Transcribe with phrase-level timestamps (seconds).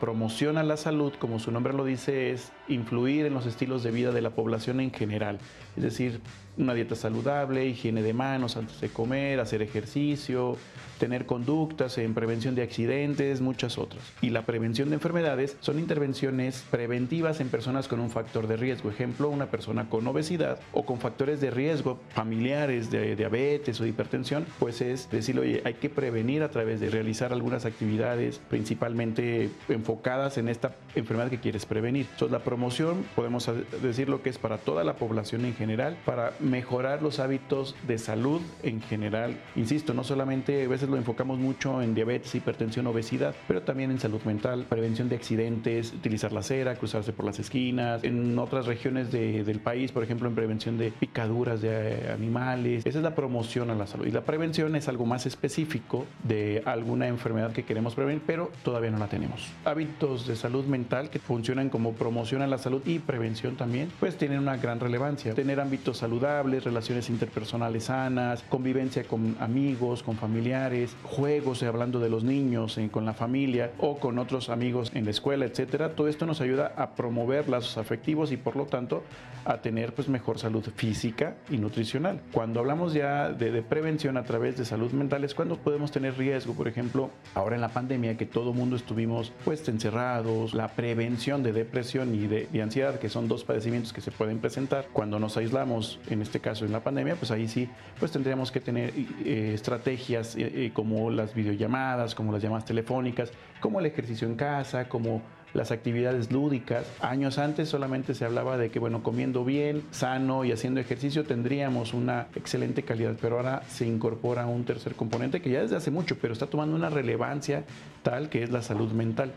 [0.00, 3.90] Promoción a la salud, como su nombre lo dice, es influir en los estilos de
[3.90, 5.38] vida de la población en general.
[5.76, 6.20] Es decir,
[6.58, 10.56] una dieta saludable, higiene de manos antes de comer, hacer ejercicio,
[10.98, 14.02] tener conductas en prevención de accidentes, muchas otras.
[14.20, 18.90] Y la prevención de enfermedades son intervenciones preventivas en personas con un factor de riesgo.
[18.90, 23.88] Ejemplo, una persona con obesidad o con factores de riesgo familiares de diabetes o de
[23.88, 29.50] hipertensión, pues es decir, oye, hay que prevenir a través de realizar algunas actividades principalmente
[29.82, 32.06] enfocadas en esta enfermedad que quieres prevenir.
[32.12, 33.50] Entonces, la promoción, podemos
[33.82, 37.98] decir lo que es para toda la población en general, para mejorar los hábitos de
[37.98, 39.36] salud en general.
[39.56, 43.98] Insisto, no solamente a veces lo enfocamos mucho en diabetes, hipertensión, obesidad, pero también en
[43.98, 49.10] salud mental, prevención de accidentes, utilizar la acera, cruzarse por las esquinas, en otras regiones
[49.10, 52.86] del país, por ejemplo, en prevención de picaduras de animales.
[52.86, 54.06] Esa es la promoción a la salud.
[54.06, 58.90] Y la prevención es algo más específico de alguna enfermedad que queremos prevenir, pero todavía
[58.90, 59.50] no la tenemos.
[59.72, 64.18] Hábitos de salud mental que funcionan como promoción a la salud y prevención también, pues
[64.18, 65.32] tienen una gran relevancia.
[65.32, 72.10] Tener ámbitos saludables, relaciones interpersonales sanas, convivencia con amigos, con familiares, juegos, eh, hablando de
[72.10, 75.96] los niños eh, con la familia o con otros amigos en la escuela, etcétera.
[75.96, 79.02] Todo esto nos ayuda a promover lazos afectivos y por lo tanto
[79.46, 82.20] a tener pues mejor salud física y nutricional.
[82.30, 86.52] Cuando hablamos ya de, prevención a través de salud mental es cuando podemos tener riesgo,
[86.52, 91.52] por ejemplo, ahora en la pandemia que todo mundo estuvimos pues encerrados, la prevención de
[91.52, 95.98] depresión y de, ansiedad, que son dos padecimientos que se pueden presentar cuando nos aislamos,
[96.08, 97.68] en este caso en la pandemia, pues ahí sí
[97.98, 100.36] pues tendríamos que tener eh, estrategias
[100.72, 105.22] como las videollamadas, como las llamadas telefónicas, como el ejercicio en casa, como
[105.54, 106.86] las actividades lúdicas.
[107.00, 111.94] Años antes solamente se hablaba de que, bueno, comiendo bien, sano y haciendo ejercicio tendríamos
[111.94, 116.16] una excelente calidad, pero ahora se incorpora un tercer componente que ya desde hace mucho,
[116.20, 117.64] pero está tomando una relevancia
[118.02, 119.32] tal que es la salud mental.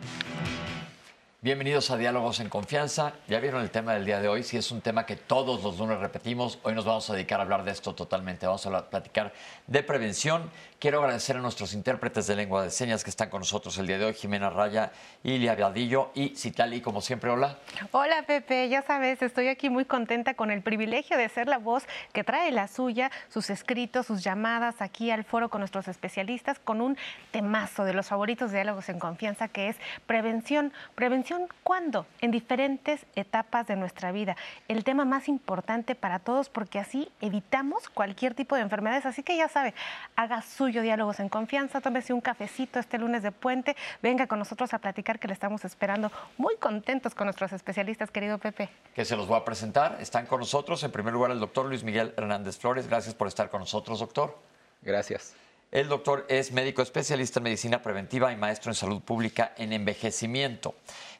[1.45, 3.13] Bienvenidos a Diálogos en Confianza.
[3.28, 4.41] Ya vieron el tema del día de hoy.
[4.41, 7.44] Si es un tema que todos los lunes repetimos, hoy nos vamos a dedicar a
[7.44, 8.47] hablar de esto totalmente.
[8.47, 9.31] Vamos a platicar
[9.67, 10.50] de prevención
[10.85, 13.97] Quiero agradecer a nuestros intérpretes de lengua de señas que están con nosotros el día
[13.97, 14.91] de hoy, Jimena Raya,
[15.23, 17.57] Ilia Viadillo y Citali, como siempre, hola.
[17.89, 21.88] Hola Pepe, ya sabes, estoy aquí muy contenta con el privilegio de ser la voz
[22.13, 26.81] que trae la suya, sus escritos, sus llamadas aquí al foro con nuestros especialistas, con
[26.81, 26.97] un
[27.31, 30.72] temazo de los favoritos de diálogos en confianza que es prevención.
[30.94, 32.06] ¿Prevención cuándo?
[32.22, 34.35] En diferentes etapas de nuestra vida.
[34.68, 39.06] El tema más importante para todos porque así evitamos cualquier tipo de enfermedades.
[39.06, 39.74] Así que ya sabe,
[40.16, 41.81] haga suyo Diálogos en Confianza.
[41.81, 43.75] Tómese un cafecito este lunes de puente.
[44.01, 46.12] Venga con nosotros a platicar que le estamos esperando.
[46.38, 48.69] Muy contentos con nuestros especialistas, querido Pepe.
[48.94, 49.97] Que se los voy a presentar.
[50.00, 52.88] Están con nosotros, en primer lugar, el doctor Luis Miguel Hernández Flores.
[52.88, 54.38] Gracias por estar con nosotros, doctor.
[54.81, 55.35] Gracias.
[55.72, 60.75] El doctor es médico especialista en medicina preventiva y maestro en salud pública en envejecimiento.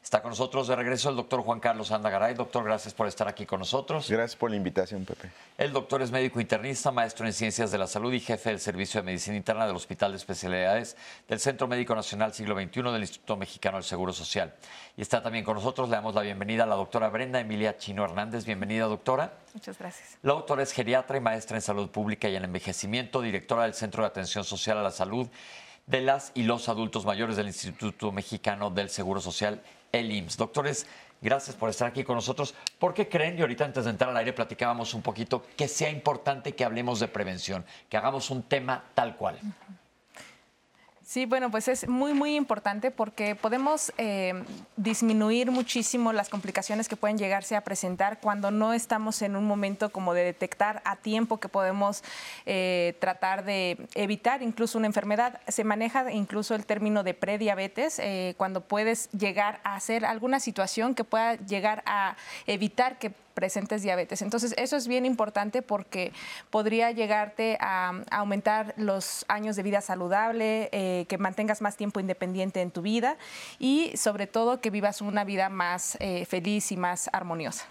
[0.06, 2.34] Está con nosotros de regreso el doctor Juan Carlos Andagaray.
[2.34, 4.08] Doctor, gracias por estar aquí con nosotros.
[4.08, 5.32] Gracias por la invitación, Pepe.
[5.58, 9.00] El doctor es médico internista, maestro en ciencias de la salud y jefe del Servicio
[9.00, 10.96] de Medicina Interna del Hospital de Especialidades
[11.26, 14.54] del Centro Médico Nacional Siglo XXI del Instituto Mexicano del Seguro Social.
[14.96, 18.04] Y está también con nosotros, le damos la bienvenida a la doctora Brenda Emilia Chino
[18.04, 18.44] Hernández.
[18.44, 19.32] Bienvenida, doctora.
[19.54, 20.18] Muchas gracias.
[20.22, 24.04] La doctora es geriatra y maestra en salud pública y en envejecimiento, directora del Centro
[24.04, 25.26] de Atención Social a la Salud
[25.86, 29.62] de las y los adultos mayores del Instituto Mexicano del Seguro Social
[30.00, 30.36] el IMSS.
[30.36, 30.86] Doctores,
[31.20, 32.54] gracias por estar aquí con nosotros.
[32.78, 35.90] ¿Por qué creen, y ahorita antes de entrar al aire platicábamos un poquito, que sea
[35.90, 39.38] importante que hablemos de prevención, que hagamos un tema tal cual?
[41.06, 44.42] Sí, bueno, pues es muy, muy importante porque podemos eh,
[44.76, 49.92] disminuir muchísimo las complicaciones que pueden llegarse a presentar cuando no estamos en un momento
[49.92, 52.02] como de detectar a tiempo que podemos
[52.44, 55.40] eh, tratar de evitar incluso una enfermedad.
[55.46, 60.96] Se maneja incluso el término de prediabetes eh, cuando puedes llegar a hacer alguna situación
[60.96, 62.16] que pueda llegar a
[62.48, 64.22] evitar que presentes diabetes.
[64.22, 66.12] Entonces, eso es bien importante porque
[66.50, 72.62] podría llegarte a, aumentar los años de vida saludable, eh, que mantengas más tiempo independiente
[72.62, 73.18] en tu vida
[73.58, 77.66] y sobre todo que vivas una vida más eh, feliz y más armoniosa.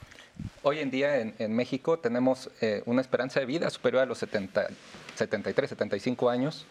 [0.61, 4.67] Hoy en día en, México tenemos eh, una esperanza de vida superior a los 70,
[5.15, 6.67] 73, 75 años.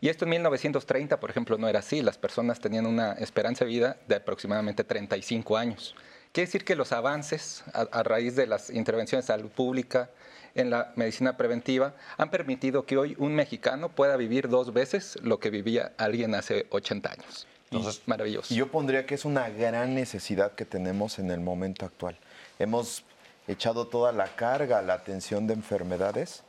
[0.00, 2.00] Y esto en 1930, por ejemplo, no era así.
[2.00, 5.96] Las personas tenían una esperanza de vida de aproximadamente 35 años.
[6.36, 10.10] Quiere decir que los avances a, raíz de las intervenciones de salud pública
[10.54, 15.40] en la medicina preventiva han permitido que hoy un mexicano pueda vivir dos veces lo
[15.40, 17.46] que vivía alguien hace 80 años.
[17.70, 18.54] Entonces, maravilloso.
[18.54, 22.18] Yo pondría que es una gran necesidad que tenemos en el momento actual.
[22.58, 23.02] Hemos
[23.48, 26.42] echado toda la carga a la atención de enfermedades.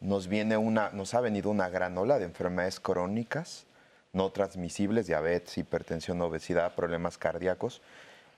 [0.00, 3.66] Nos viene una, nos ha venido una gran ola de enfermedades crónicas
[4.12, 7.82] no transmisibles, diabetes, hipertensión, obesidad, problemas cardíacos.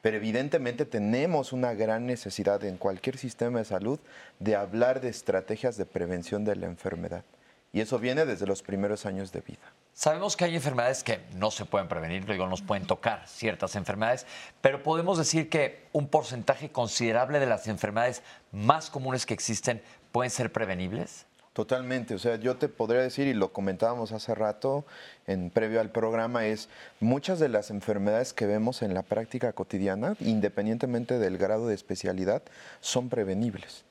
[0.03, 3.99] Pero evidentemente tenemos una gran necesidad en cualquier sistema de salud
[4.39, 7.25] de hablar de estrategias de prevención de la enfermedad.
[7.73, 9.73] Y eso viene desde los primeros años de vida.
[9.93, 14.27] Sabemos que hay enfermedades que no se pueden prevenir, digo, nos pueden tocar ciertas enfermedades,
[14.61, 20.31] pero podemos decir que un porcentaje considerable de las enfermedades más comunes que existen pueden
[20.31, 21.27] ser prevenibles.
[21.61, 24.87] Totalmente, o sea, yo te podría decir, y lo comentábamos hace rato,
[25.27, 26.71] en previo al programa, es
[27.01, 32.41] muchas de las enfermedades que vemos en la práctica cotidiana, independientemente del grado de especialidad,
[32.81, 33.85] son prevenibles.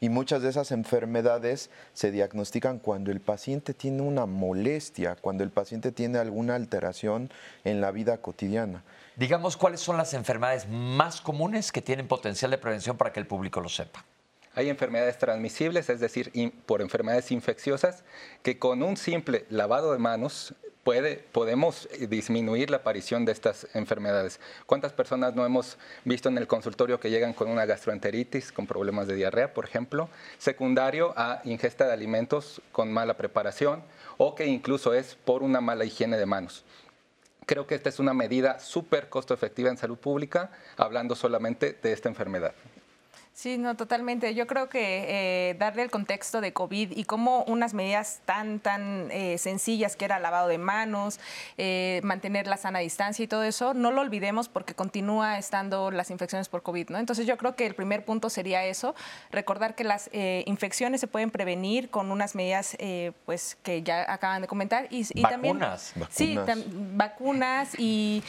[0.00, 5.50] Y muchas de esas enfermedades se diagnostican cuando el paciente tiene una molestia, cuando el
[5.50, 7.30] paciente tiene alguna alteración
[7.64, 8.84] en la vida cotidiana.
[9.16, 13.26] Digamos, ¿cuáles son las enfermedades más comunes que tienen potencial de prevención para que el
[13.26, 14.04] público lo sepa?
[14.54, 16.30] Hay enfermedades transmisibles, es decir,
[16.66, 18.04] por enfermedades infecciosas,
[18.42, 20.54] que con un simple lavado de manos
[21.32, 24.38] podemos disminuir la aparición de estas enfermedades.
[24.66, 29.06] ¿Cuántas personas no hemos visto en el consultorio que llegan con una gastroenteritis, con problemas
[29.06, 33.82] de diarrea, por ejemplo, secundario a ingesta de alimentos con mala preparación
[34.18, 36.64] o que incluso es por una mala higiene de manos?
[37.46, 41.92] Creo que esta es una medida súper costo efectiva en salud pública, hablando solamente de
[41.92, 42.54] esta enfermedad.
[43.34, 44.32] Sí, no, totalmente.
[44.36, 49.10] Yo creo que eh, darle el contexto de COVID y cómo unas medidas tan, tan
[49.10, 51.18] eh, sencillas que era lavado de manos,
[51.58, 56.12] eh, mantener la sana distancia y todo eso, no lo olvidemos porque continúa estando las
[56.12, 56.98] infecciones por COVID, ¿no?
[56.98, 58.94] Entonces yo creo que el primer punto sería eso,
[59.32, 60.08] recordar que las
[60.46, 62.76] infecciones se pueden prevenir con unas medidas,
[63.24, 65.92] pues, que ya acaban de comentar y, y también, vacunas.
[66.08, 66.38] sí,
[66.92, 68.22] vacunas y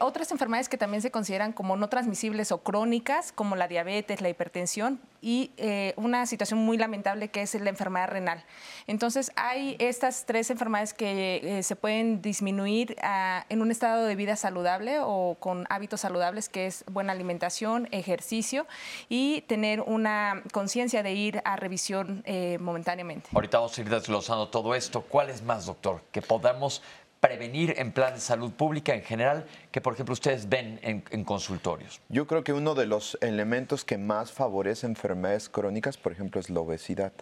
[0.00, 4.31] otras enfermedades que también se consideran como no transmisibles o crónicas, como la diabetes, la
[4.32, 8.44] hipertensión y eh, una situación muy lamentable que es la enfermedad renal.
[8.88, 14.16] Entonces, hay estas tres enfermedades que eh, se pueden disminuir ah, en un estado de
[14.16, 18.66] vida saludable o con hábitos saludables, que es buena alimentación, ejercicio
[19.08, 23.30] y tener una conciencia de ir a revisión eh, momentáneamente.
[23.32, 25.02] Ahorita vamos a ir desglosando todo esto.
[25.02, 26.02] ¿Cuál es más, doctor?
[26.10, 26.82] Que podamos
[27.22, 32.00] prevenir en plan de salud pública en general que, por ejemplo, ustedes ven en, consultorios?
[32.08, 36.50] Yo creo que uno de los elementos que más favorece enfermedades crónicas, por ejemplo, es
[36.50, 37.12] la obesidad.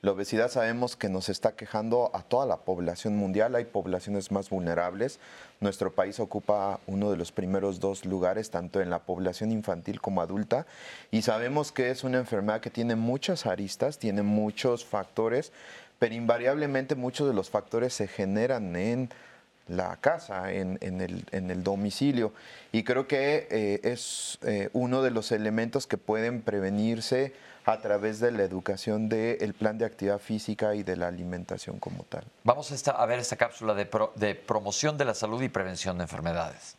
[0.00, 3.54] La obesidad sabemos que nos está quejando a toda la población mundial.
[3.54, 5.18] Hay poblaciones más vulnerables.
[5.60, 10.22] Nuestro país ocupa uno de los primeros dos lugares, tanto en la población infantil como
[10.22, 10.66] adulta.
[11.10, 15.52] Y sabemos que es una enfermedad que tiene muchas aristas, tiene muchos factores,
[15.98, 19.10] pero invariablemente muchos de los factores se generan en
[19.68, 22.32] la casa, en, el, domicilio.
[22.72, 27.32] Y creo que eh, es eh, uno de los elementos que pueden prevenirse
[27.64, 32.02] a través de la educación del plan de actividad física y de la alimentación como
[32.04, 32.24] tal.
[32.44, 36.76] Vamos a, ver esta cápsula de promoción de la salud y prevención de enfermedades.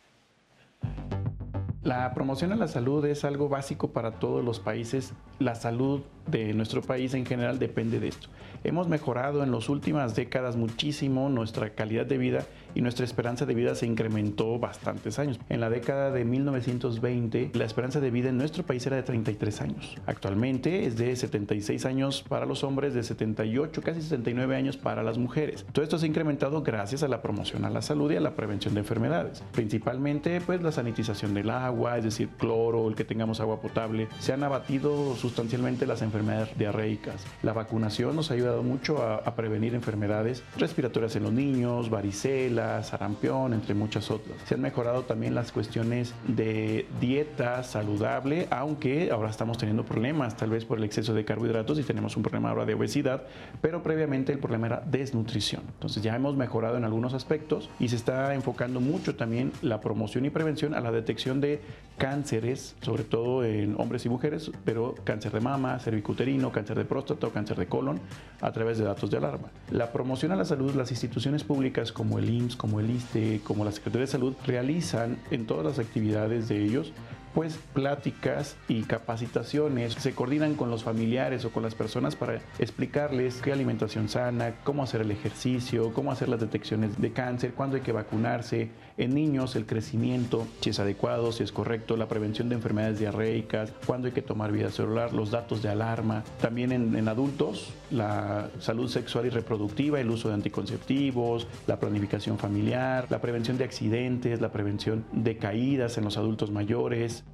[1.86, 5.12] La promoción a la salud es algo básico para todos los países.
[5.38, 8.26] La salud de nuestro país en general depende de esto.
[8.64, 12.44] Hemos mejorado en las últimas décadas muchísimo nuestra calidad de vida
[12.76, 15.40] y nuestra esperanza de vida se incrementó bastantes años.
[15.48, 19.60] En la década de 1920, la esperanza de vida en nuestro país era de 33
[19.62, 19.96] años.
[20.06, 25.16] Actualmente es de 76 años para los hombres, de 78, casi 69 años para las
[25.16, 25.64] mujeres.
[25.72, 28.34] Todo esto se ha incrementado gracias a la promoción a la salud y a la
[28.34, 29.42] prevención de enfermedades.
[29.52, 34.08] Principalmente, pues, la sanitización del agua, es decir, cloro, el que tengamos agua potable.
[34.20, 37.24] Se han abatido sustancialmente las enfermedades diarreicas.
[37.42, 43.52] La vacunación nos ha ayudado mucho a, prevenir enfermedades respiratorias en los niños, varicela, sarampión,
[43.52, 44.36] entre muchas otras.
[44.46, 50.50] Se han mejorado también las cuestiones de dieta saludable, aunque ahora estamos teniendo problemas, tal
[50.50, 53.24] vez por el exceso de carbohidratos y tenemos un problema ahora de obesidad,
[53.60, 55.62] pero previamente el problema era desnutrición.
[55.74, 60.24] Entonces ya hemos mejorado en algunos aspectos y se está enfocando mucho también la promoción
[60.24, 61.60] y prevención a la detección de
[61.98, 67.26] cánceres, sobre todo en hombres y mujeres, pero cáncer de mama, cervicuterino, cáncer de próstata
[67.26, 68.00] o cáncer de colon,
[68.40, 69.48] a través de datos de alarma.
[69.70, 73.64] La promoción a la salud, las instituciones públicas como el IMSS, como el ISTE, como
[73.64, 76.92] la Secretaría de Salud, realizan en todas las actividades de ellos
[77.36, 79.92] pues pláticas y capacitaciones.
[79.92, 84.82] Se coordinan con los familiares o con las personas para explicarles qué alimentación sana, cómo
[84.82, 88.70] hacer el ejercicio, cómo hacer las detecciones de cáncer, cuándo hay que vacunarse.
[88.98, 93.72] En niños el crecimiento, si es adecuado, si es correcto, la prevención de enfermedades diarreicas,
[93.86, 96.24] cuándo hay que tomar vida celular, los datos de alarma.
[96.40, 103.06] También en, adultos, la salud sexual y reproductiva, el uso de anticonceptivos, la planificación familiar,
[103.10, 107.24] la prevención de accidentes, la prevención de caídas en los adultos mayores,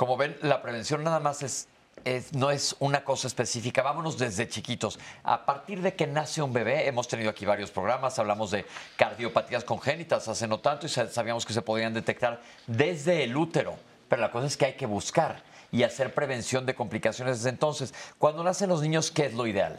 [0.00, 1.68] como ven, la prevención nada más es
[2.32, 3.82] no es una cosa específica.
[3.82, 4.98] Vámonos desde chiquitos.
[5.22, 8.64] A partir de que nace un bebé, hemos tenido aquí varios programas, hablamos de
[8.96, 13.76] cardiopatías congénitas hace no tanto y sabíamos que se podían detectar desde el útero.
[14.08, 15.42] Pero la cosa es que hay que buscar
[15.72, 17.94] y hacer prevención de complicaciones desde entonces.
[18.18, 19.78] Cuando nacen los niños, ¿qué es lo ideal?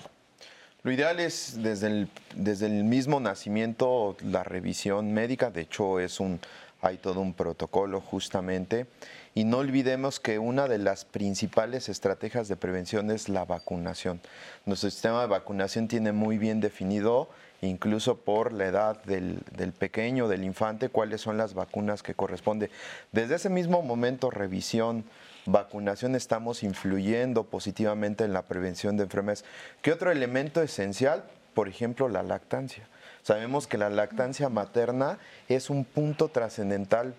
[0.83, 6.19] Lo ideal es desde el, desde el mismo nacimiento la revisión médica, de hecho es
[6.19, 6.39] un,
[6.81, 8.87] hay todo un protocolo justamente.
[9.33, 14.19] Y no olvidemos que una de las principales estrategias de prevención es la vacunación.
[14.65, 17.29] Nuestro sistema de vacunación tiene muy bien definido,
[17.61, 22.69] incluso por la edad del, del pequeño, del infante, cuáles son las vacunas que corresponde.
[23.13, 25.05] Desde ese mismo momento, revisión,
[25.45, 29.45] vacunación estamos influyendo positivamente en la prevención de enfermedades.
[29.81, 31.23] ¿Qué otro elemento esencial?
[31.53, 32.87] Por ejemplo, la lactancia.
[33.23, 37.13] Sabemos que la lactancia materna es un punto trascendental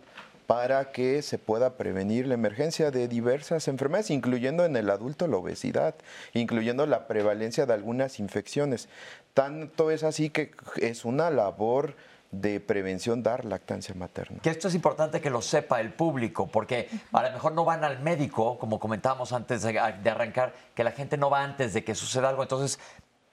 [0.52, 5.38] para que se pueda prevenir la emergencia de diversas enfermedades, incluyendo en el adulto la
[5.38, 5.94] obesidad,
[6.34, 8.90] incluyendo la prevalencia de algunas infecciones.
[9.32, 11.94] Tanto es así que es una labor
[12.32, 14.40] de prevención dar lactancia materna.
[14.42, 17.82] Que esto es importante que lo sepa el público, porque a lo mejor no van
[17.82, 21.94] al médico, como comentábamos antes de, arrancar, que la gente no va antes de que
[21.94, 22.42] suceda algo.
[22.42, 22.78] Entonces,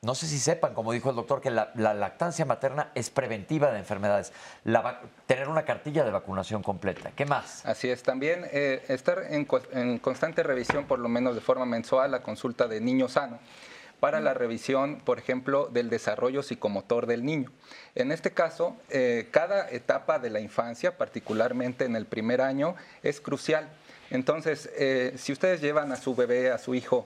[0.02, 3.80] no sé si sepan, como dijo el doctor, que la, lactancia materna es preventiva de
[3.80, 4.32] enfermedades.
[5.26, 7.12] tener una cartilla de vacunación completa.
[7.16, 7.66] ¿Qué más?
[7.66, 8.02] Así es.
[8.02, 9.46] También eh, estar en,
[10.00, 13.40] constante revisión, por lo menos de forma mensual, la consulta de niño sano
[14.00, 17.52] para la revisión, por ejemplo, del desarrollo psicomotor del niño.
[17.96, 23.20] En este caso, eh, cada etapa de la infancia, particularmente en el primer año, es
[23.20, 23.68] crucial.
[24.10, 27.06] Entonces, eh, si ustedes llevan a su bebé, a su hijo,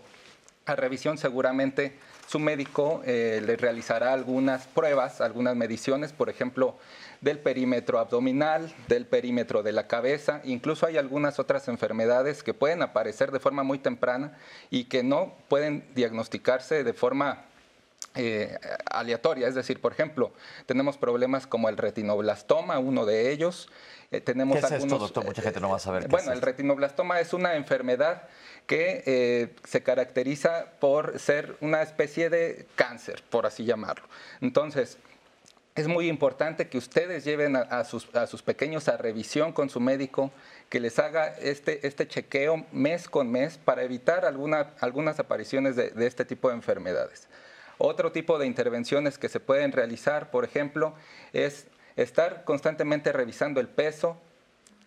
[0.67, 1.97] a revisión, seguramente
[2.33, 6.79] su médico eh, le realizará algunas pruebas, algunas mediciones, por ejemplo,
[7.21, 10.41] del perímetro abdominal, del perímetro de la cabeza.
[10.43, 14.35] Incluso hay algunas otras enfermedades que pueden aparecer de forma muy temprana
[14.71, 17.45] y que no pueden diagnosticarse de forma
[18.15, 19.47] eh, aleatoria.
[19.47, 20.33] Es decir, por ejemplo,
[20.65, 23.69] tenemos problemas como el retinoblastoma, uno de ellos.
[24.11, 25.25] Eh, tenemos ¿Qué es esto, doctor?
[25.25, 26.07] Mucha gente no va a saber.
[26.07, 28.27] bueno, el retinoblastoma es una enfermedad
[28.67, 34.07] que eh, se caracteriza por ser una especie de cáncer, por así llamarlo.
[34.41, 34.99] Entonces,
[35.75, 38.05] es muy importante que ustedes lleven a, sus,
[38.43, 40.31] pequeños a revisión con su médico,
[40.69, 46.25] que les haga este, este chequeo mes con mes para evitar algunas apariciones de, este
[46.25, 47.27] tipo de enfermedades.
[47.85, 50.93] Otro tipo de intervenciones que se pueden realizar, por ejemplo,
[51.33, 54.15] es estar constantemente revisando el peso,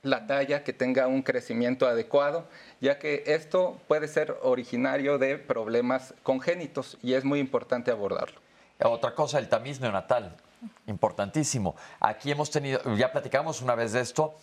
[0.02, 2.46] la talla, que tenga un crecimiento adecuado,
[2.80, 8.40] ya que esto puede ser originario de problemas congénitos y es muy importante abordarlo.
[8.82, 10.34] Otra cosa, el tamiz neonatal
[10.86, 11.76] importantísimo.
[12.00, 14.36] Aquí hemos tenido, ya platicamos una vez de esto,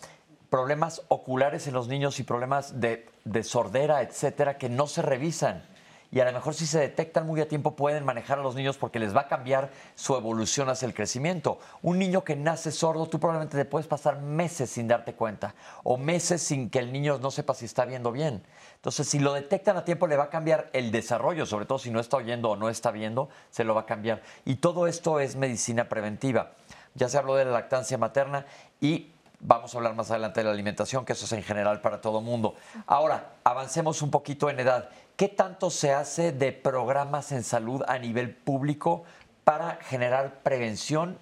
[0.48, 5.73] problemas oculares en los niños y problemas de, de sordera, etcétera, que no se revisan
[6.14, 8.78] y a lo mejor si se detectan muy a tiempo pueden manejar a los niños
[8.78, 11.58] porque les va a cambiar su evolución hacia el crecimiento.
[11.82, 15.96] Un niño que nace sordo, tú probablemente te puedes pasar meses sin darte cuenta o
[15.96, 18.44] meses sin que el niño no sepa si está viendo bien.
[18.76, 21.90] Entonces, si lo detectan a tiempo, le va a cambiar el desarrollo, sobre todo si
[21.90, 24.22] no está oyendo o no está viendo, se lo va a cambiar.
[24.44, 26.52] Y todo esto es medicina preventiva.
[26.94, 28.46] Ya se habló de la lactancia materna
[28.80, 32.00] y vamos a hablar más adelante de la alimentación, que eso es en general para
[32.00, 32.54] todo mundo.
[32.86, 34.88] Ahora, avancemos un poquito en edad.
[35.16, 39.04] ¿Qué tanto se hace de programas en salud a nivel público
[39.44, 41.18] para generar prevención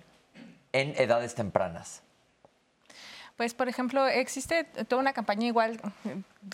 [0.72, 2.02] en edades tempranas?
[3.36, 5.80] Pues, por ejemplo, existe toda una campaña igual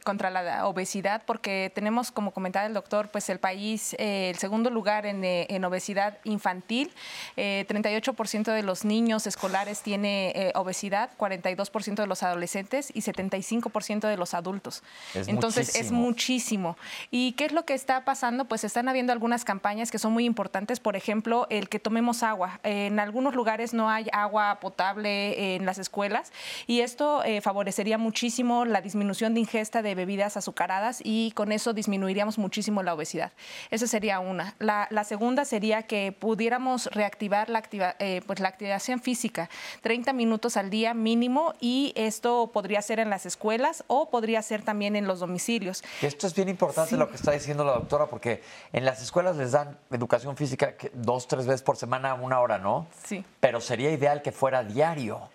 [0.05, 4.69] contra la obesidad, porque tenemos, como comentaba el doctor, pues el país, eh, el segundo
[4.71, 6.93] lugar en, eh, obesidad infantil.
[7.37, 14.17] 38% eh, de los niños escolares tiene obesidad, 42% de los adolescentes y 75% de
[14.17, 14.83] los adultos.
[15.15, 16.77] Entonces es muchísimo.
[17.11, 18.47] ¿Y qué es lo que está pasando?
[18.47, 22.61] Pues están habiendo algunas campañas que son muy importantes, por ejemplo, el que tomemos agua.
[22.63, 26.33] en algunos lugares no hay agua potable en las escuelas
[26.67, 32.39] y esto favorecería muchísimo la disminución de ingesta de bebidas azucaradas y con eso disminuiríamos
[32.39, 33.33] muchísimo la obesidad.
[33.71, 34.55] Esa sería una.
[34.59, 37.63] La, segunda sería que pudiéramos reactivar la,
[37.99, 39.49] eh, pues la activación física,
[39.83, 44.63] 30 minutos al día mínimo y esto podría ser en las escuelas o podría ser
[44.63, 45.83] también en los domicilios.
[46.03, 48.43] Esto es bien importante lo que está diciendo la doctora porque
[48.73, 52.87] en las escuelas les dan educación física dos, tres veces por semana, una hora, ¿no?
[53.05, 53.25] Sí.
[53.41, 55.29] Pero sería ideal que fuera diario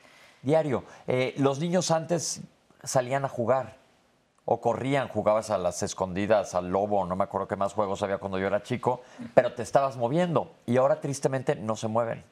[0.43, 0.83] diario.
[1.07, 2.41] Eh, los niños antes
[2.83, 3.77] salían a jugar
[4.45, 8.17] o corrían, jugabas a las escondidas, al lobo, no me acuerdo qué más juegos había
[8.17, 9.01] cuando yo era chico,
[9.33, 12.23] pero te estabas moviendo y ahora tristemente no se mueven.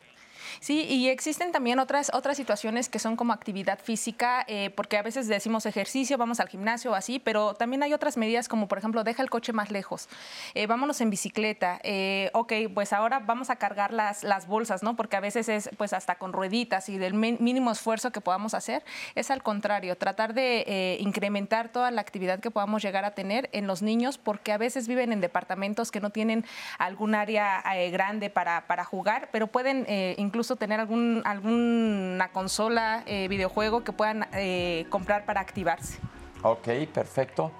[0.60, 5.02] Sí, y existen también otras, otras situaciones que son como actividad física, eh, porque a
[5.02, 8.78] veces decimos ejercicio, vamos al gimnasio o así, pero también hay otras medidas como por
[8.78, 10.10] ejemplo, deja el coche más lejos,
[10.54, 14.96] eh, vámonos en bicicleta, eh, ok, pues ahora vamos a cargar las, las bolsas, ¿no?
[14.96, 18.84] Porque a veces es pues hasta con rueditas y del mínimo esfuerzo que podamos hacer,
[19.16, 23.68] es al contrario, tratar de incrementar toda la actividad que podamos llegar a tener en
[23.68, 26.46] los niños, porque a veces viven en departamentos que no tienen
[26.78, 29.86] algún área grande para, para jugar, pero pueden
[30.18, 36.00] incluso tener algún, alguna consola, eh, videojuego que puedan eh, comprar para activarse.
[36.44, 37.52] Ok, perfecto.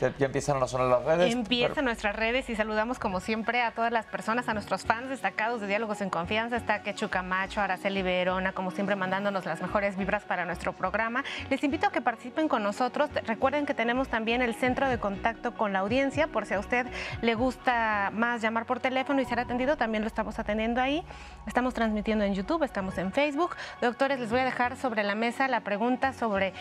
[0.00, 1.32] ¿Ya empiezan las las redes?
[1.32, 5.60] Empiezan nuestras redes y saludamos como siempre a todas las personas, a nuestros fans destacados
[5.60, 6.56] de Diálogos en Confianza.
[6.56, 11.24] Está Quechu Camacho, Araceli Verona, como siempre mandándonos las mejores vibras para nuestro programa.
[11.50, 13.10] Les invito a que participen con nosotros.
[13.26, 16.86] Recuerden que tenemos también el centro de contacto con la audiencia, por si a usted
[17.20, 21.02] le gusta más llamar por teléfono y ser atendido, también lo estamos atendiendo ahí.
[21.46, 23.56] Estamos transmitiendo en YouTube, estamos en Facebook.
[23.80, 26.52] Doctores, les voy a dejar sobre la mesa la pregunta sobre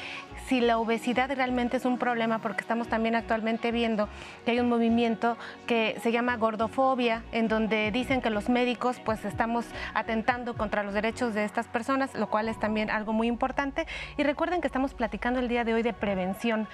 [0.48, 4.08] si la obesidad realmente es un problema, porque estamos también actualmente viendo
[4.46, 9.26] que hay un movimiento que se llama gordofobia, en donde dicen que los médicos pues
[9.26, 13.86] estamos atentando contra los derechos de estas personas, lo cual es también algo muy importante.
[14.18, 16.70] Y recuerden que estamos platicando el día de hoy de prevención,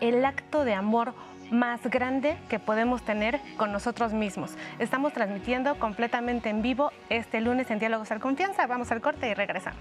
[0.00, 1.14] el acto de amor
[1.52, 4.56] más grande que podemos tener con nosotros mismos.
[4.80, 8.66] Estamos transmitiendo completamente en vivo este lunes en Diálogos al Confianza.
[8.66, 9.78] Vamos al corte y regresamos.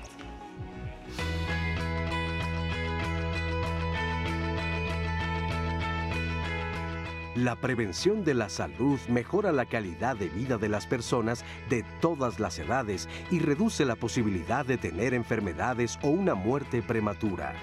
[7.35, 12.41] La prevención de la salud mejora la calidad de vida de las personas de todas
[12.41, 17.55] las edades y reduce la posibilidad de tener enfermedades o una muerte prematura.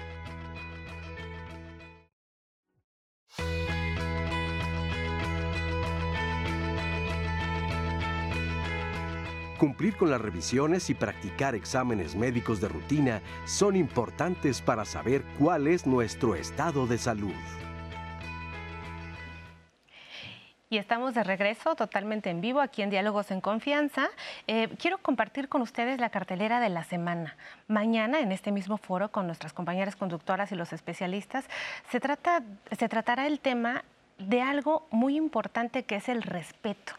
[9.59, 15.67] Cumplir con las revisiones y practicar exámenes médicos de rutina son importantes para saber cuál
[15.67, 17.58] es nuestro estado de salud.
[20.71, 24.07] Y estamos de regreso totalmente en vivo aquí en Diálogos en Confianza.
[24.45, 27.35] Eh, quiero compartir con ustedes la cartelera de la semana.
[27.67, 31.45] Mañana, en este mismo foro, con nuestras compañeras conductoras y los especialistas,
[31.89, 32.43] se, trata,
[32.77, 33.83] se tratará el tema
[34.19, 36.93] de algo muy importante que es el respeto.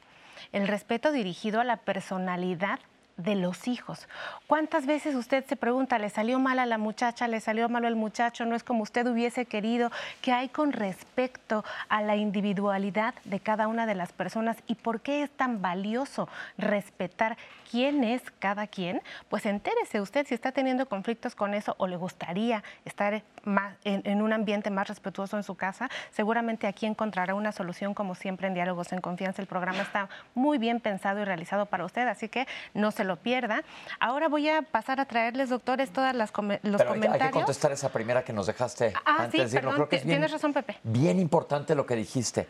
[0.50, 2.80] El respeto dirigido a la personalidad
[3.22, 4.08] de los hijos.
[4.46, 7.96] ¿Cuántas veces usted se pregunta, le salió mal a la muchacha, le salió mal al
[7.96, 9.90] muchacho, no es como usted hubiese querido?
[10.22, 15.00] ¿Qué hay con respecto a la individualidad de cada una de las personas y por
[15.00, 16.28] qué es tan valioso
[16.58, 17.36] respetar
[17.70, 19.02] quién es cada quien?
[19.28, 24.02] Pues entérese usted si está teniendo conflictos con eso o le gustaría estar más en,
[24.04, 25.88] en un ambiente más respetuoso en su casa.
[26.10, 29.42] Seguramente aquí encontrará una solución como siempre en Diálogos en Confianza.
[29.42, 33.16] El programa está muy bien pensado y realizado para usted, así que no se lo
[33.16, 33.62] pierda.
[33.98, 36.30] Ahora voy a pasar a traerles, doctores, todas las
[36.62, 37.14] los comentarios.
[37.14, 40.04] Hay que contestar esa primera que nos dejaste ah, antes sí, de Creo que es
[40.04, 40.78] bien, tienes razón, Pepe.
[40.82, 42.48] Bien importante lo que dijiste.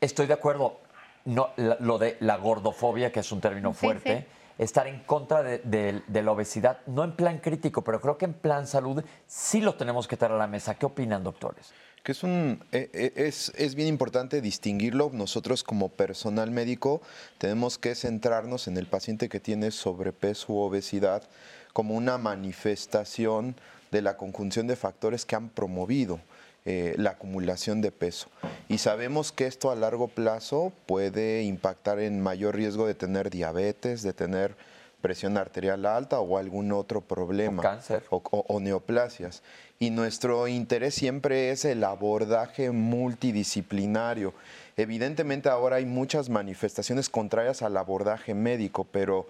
[0.00, 0.80] Estoy de acuerdo.
[1.24, 4.26] No, lo de la gordofobia, que es un término fuerte.
[4.58, 8.66] Estar en contra de, la obesidad, no en plan crítico, pero creo que en plan
[8.66, 10.74] salud sí lo tenemos que traer a la mesa.
[10.74, 11.72] ¿Qué opinan, doctores?
[12.02, 15.10] que es, un, eh, eh, es, es, bien importante distinguirlo.
[15.12, 17.02] Nosotros como personal médico
[17.38, 21.24] tenemos que centrarnos en el paciente que tiene sobrepeso u obesidad
[21.72, 23.56] como una manifestación
[23.90, 26.20] de la conjunción de factores que han promovido
[26.66, 28.28] eh, la acumulación de peso.
[28.68, 34.02] Y sabemos que esto a largo plazo puede impactar en mayor riesgo de tener diabetes,
[34.02, 34.54] de tener
[35.00, 37.60] presión arterial alta o algún otro problema.
[37.60, 38.02] O cáncer.
[38.10, 39.42] o neoplasias
[39.78, 44.32] y nuestro interés siempre es el abordaje multidisciplinario.
[44.76, 49.26] Evidentemente ahora hay muchas manifestaciones contrarias al abordaje médico, pero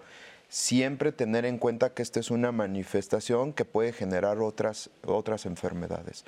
[0.49, 6.23] siempre tener en cuenta que esta es una manifestación que puede generar otras, otras enfermedades.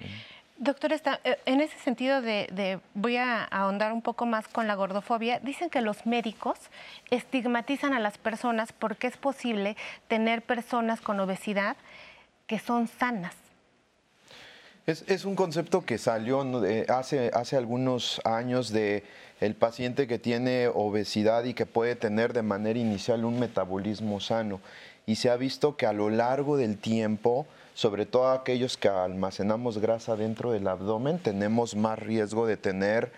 [0.00, 5.40] Doctor, eh, en ese sentido de, voy a ahondar un poco más con la gordofobia,
[5.40, 6.58] dicen que los médicos
[7.10, 9.76] estigmatizan a las personas porque es posible
[10.08, 11.76] tener personas con obesidad
[12.46, 13.34] que son sanas.
[14.86, 16.44] Es, un concepto que salió
[16.88, 19.04] hace, hace algunos años de
[19.40, 24.60] el paciente que tiene obesidad y que puede tener de manera inicial un metabolismo sano.
[25.06, 27.46] Y se ha visto que a lo largo del tiempo,
[27.80, 33.10] sobre todo aquellos que almacenamos grasa dentro del abdomen, tenemos más riesgo de tener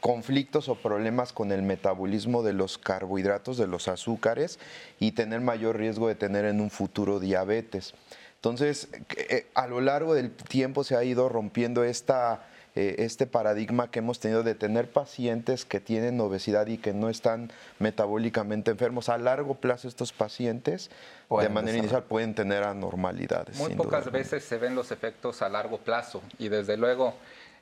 [0.00, 4.58] conflictos o problemas con el metabolismo de los carbohidratos, de los azúcares,
[4.98, 7.94] y tener mayor riesgo de tener en un futuro diabetes.
[8.34, 13.90] Entonces, eh, a lo largo del tiempo se ha ido rompiendo esta eh, este paradigma
[13.90, 19.08] que hemos tenido de tener pacientes que tienen obesidad y que no están metabólicamente enfermos.
[19.08, 20.90] A largo plazo estos pacientes
[21.30, 23.58] de manera inicial pueden tener anormalidades.
[23.58, 27.14] Muy pocas veces se ven los efectos a largo plazo y desde luego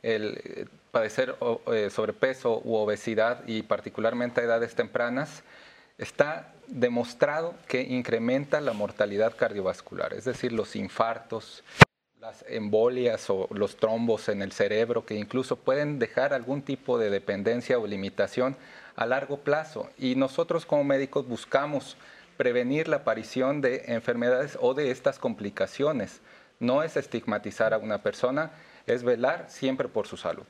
[0.03, 5.42] el eh, padecer eh, sobrepeso u obesidad y particularmente a edades tempranas
[5.98, 11.62] está demostrado que incrementa la mortalidad cardiovascular, es decir, los infartos,
[12.22, 17.11] las embolias o los trombos en el cerebro que incluso pueden dejar algún tipo de
[17.11, 18.56] dependencia o limitación
[18.94, 19.90] a largo plazo.
[19.98, 21.96] Y nosotros como médicos buscamos
[22.37, 26.20] prevenir la aparición de enfermedades o de estas complicaciones.
[26.61, 28.52] No es estigmatizar a una persona,
[28.87, 30.44] es velar siempre por su salud.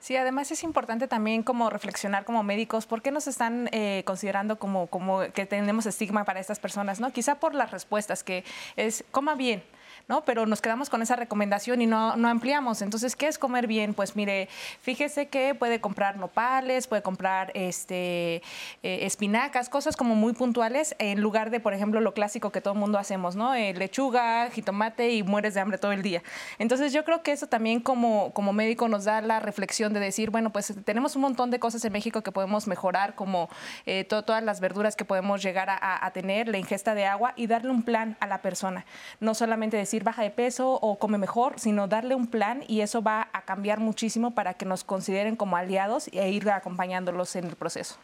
[0.00, 4.58] Sí, además es importante también como reflexionar como médicos, ¿por qué nos están eh, considerando
[4.58, 6.98] como, como que tenemos estigma para estas personas?
[6.98, 7.12] ¿no?
[7.12, 9.62] Quizá por las respuestas, que es coma bien,
[10.08, 10.24] ¿no?
[10.24, 12.82] Pero nos quedamos con esa recomendación y no, no ampliamos.
[12.82, 13.94] Entonces, ¿qué es comer bien?
[13.94, 14.48] Pues mire,
[14.80, 18.36] fíjese que puede comprar nopales, puede comprar este,
[18.82, 22.74] eh, espinacas, cosas como muy puntuales, en lugar de, por ejemplo, lo clásico que todo
[22.74, 23.54] el mundo hacemos, ¿no?
[23.54, 26.22] Eh, lechuga, jitomate y mueres de hambre todo el día.
[26.58, 30.30] Entonces, yo creo que eso también como, como médico nos da la reflexión de decir,
[30.30, 33.48] bueno, pues tenemos un montón de cosas en México que podemos mejorar, como
[33.86, 37.46] eh, todas las verduras que podemos llegar a, a tener, la ingesta de agua y
[37.46, 38.84] darle un plan a la persona.
[39.20, 43.02] No solamente decir, baja de peso o come mejor, sino darle un plan y eso
[43.02, 47.54] va a cambiar muchísimo para que nos consideren como aliados e ir acompañándolos en el
[47.54, 47.96] proceso.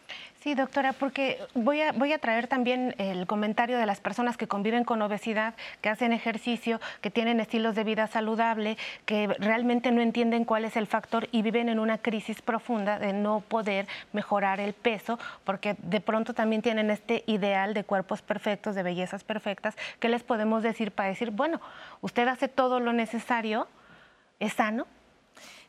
[0.42, 4.48] Sí, doctora, porque voy a, voy a traer también el comentario de las personas que
[4.48, 10.00] conviven con obesidad, que hacen ejercicio, que tienen estilos de vida saludable, que realmente no
[10.00, 14.61] entienden cuál es el factor y viven en una crisis profunda de no poder mejorar
[14.61, 19.76] el peso, porque de pronto también tienen este ideal de cuerpos perfectos, de bellezas perfectas.
[19.98, 21.61] ¿Qué les podemos decir para decir, bueno,
[22.00, 23.68] usted hace todo lo necesario,
[24.38, 24.87] es sano,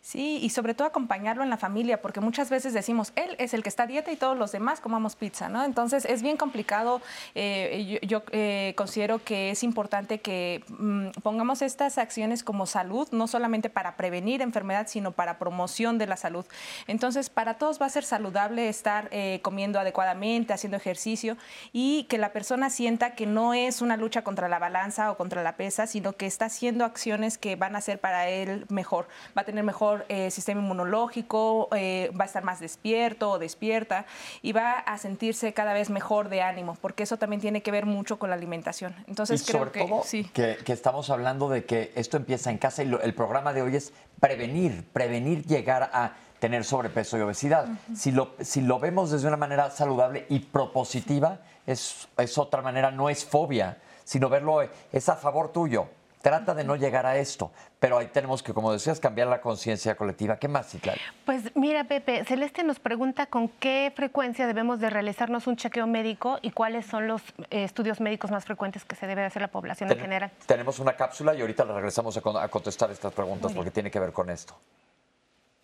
[0.01, 3.61] Sí, y sobre todo acompañarlo en la familia, porque muchas veces decimos, él es el
[3.61, 5.63] que está a dieta y todos los demás comamos pizza, ¿no?
[5.63, 7.01] Entonces es bien complicado.
[7.35, 13.27] Eh, yo, eh, considero que es importante que mm, pongamos estas acciones como salud, no
[13.27, 16.47] solamente para prevenir enfermedad, sino para promoción de la salud.
[16.87, 21.37] Entonces, para todos va a ser saludable estar eh, comiendo adecuadamente, haciendo ejercicio
[21.73, 25.43] y que la persona sienta que no es una lucha contra la balanza o contra
[25.43, 29.43] la pesa, sino que está haciendo acciones que van a ser para él mejor, va
[29.43, 34.05] a tener mejor eh, sistema inmunológico, eh, va a estar más despierto o despierta
[34.41, 37.85] y va a sentirse cada vez mejor de ánimo, porque eso también tiene que ver
[37.85, 38.95] mucho con la alimentación.
[39.07, 40.23] Entonces creo que, sí.
[40.33, 43.93] que, estamos hablando de que esto empieza en casa y el programa de hoy es
[44.19, 47.67] prevenir, prevenir llegar a tener sobrepeso y obesidad.
[47.95, 52.91] si, lo, si lo vemos desde una manera saludable y propositiva, es, es otra manera,
[52.91, 55.87] no es fobia, sino verlo, es a favor tuyo
[56.21, 59.95] Trata de no llegar a esto, pero ahí tenemos que, como decías, cambiar la conciencia
[59.95, 60.37] colectiva.
[60.37, 60.99] ¿Qué más, Citlali?
[61.25, 66.37] Pues mira, Pepe, Celeste nos pregunta con qué frecuencia debemos de realizarnos un chequeo médico
[66.43, 69.91] y cuáles son los eh, estudios médicos más frecuentes que se debe hacer la población
[69.91, 70.31] en general.
[70.45, 74.11] Tenemos una cápsula y ahorita le regresamos a, contestar estas preguntas porque tiene que ver
[74.11, 74.55] con esto.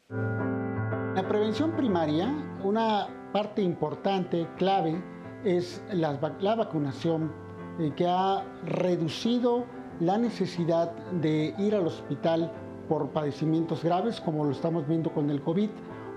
[0.10, 2.28] La prevención primaria,
[2.64, 5.02] una parte importante, clave,
[5.44, 6.14] es la,
[6.56, 7.32] vacunación
[7.80, 9.66] eh, que ha reducido
[10.00, 12.52] la necesidad de ir al hospital
[12.88, 15.70] por padecimientos graves, como lo estamos viendo con el COVID,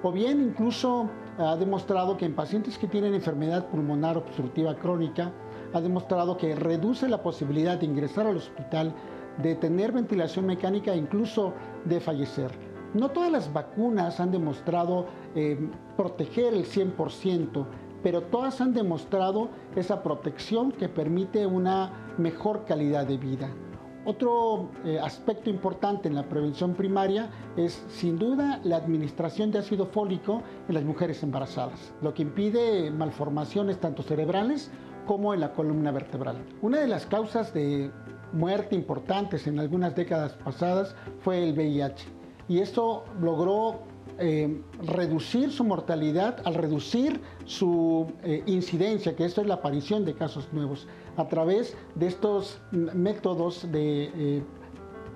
[0.03, 5.33] o bien incluso ha demostrado que en pacientes que tienen enfermedad pulmonar obstructiva crónica,
[5.73, 8.93] ha demostrado que reduce la posibilidad de ingresar al hospital,
[9.43, 12.51] de tener ventilación mecánica e incluso de fallecer.
[12.93, 15.59] No todas las vacunas han demostrado eh,
[15.97, 17.65] proteger el 100%,
[18.03, 23.49] pero todas han demostrado esa protección que permite una mejor calidad de vida.
[24.05, 29.85] Otro eh, aspecto importante en la prevención primaria es sin duda la administración de ácido
[29.85, 34.71] fólico en las mujeres embarazadas, lo que impide malformaciones tanto cerebrales
[35.07, 36.37] como en la columna vertebral.
[36.63, 37.91] Una de las causas de
[38.33, 42.07] muerte importantes en algunas décadas pasadas fue el VIH
[42.49, 43.81] y esto logró
[44.23, 50.13] eh, reducir su mortalidad al reducir su eh, incidencia, que esto es la aparición de
[50.13, 54.43] casos nuevos a través de estos métodos eh,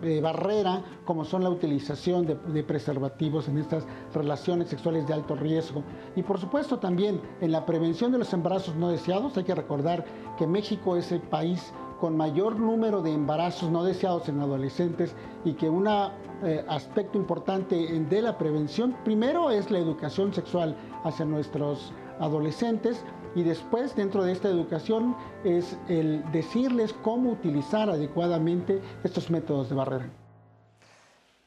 [0.00, 5.84] de, barrera, como son la utilización de, preservativos en estas relaciones sexuales de alto riesgo.
[6.16, 10.06] Y por supuesto también en la prevención de los embarazos no deseados, hay que recordar
[10.38, 15.54] que México es el país con mayor número de embarazos no deseados en adolescentes y
[15.54, 21.92] que un eh, aspecto importante de la prevención, primero es la educación sexual hacia nuestros
[22.20, 23.04] adolescentes,
[23.34, 29.74] y después, dentro de esta educación, es el decirles cómo utilizar adecuadamente estos métodos de
[29.74, 30.23] barrera.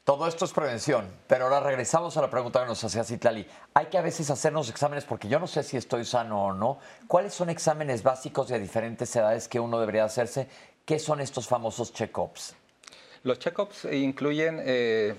[0.08, 3.46] Todo esto es prevención, pero ahora regresamos a la pregunta que nos hacía Citlali.
[3.74, 6.80] Hay que a veces hacernos exámenes porque yo no sé si estoy sano o no.
[7.10, 10.48] ¿Cuáles son exámenes básicos de diferentes edades que uno debería hacerse?
[10.86, 12.56] ¿Qué son estos famosos check-ups?
[13.24, 15.14] Los check-ups incluyen eh,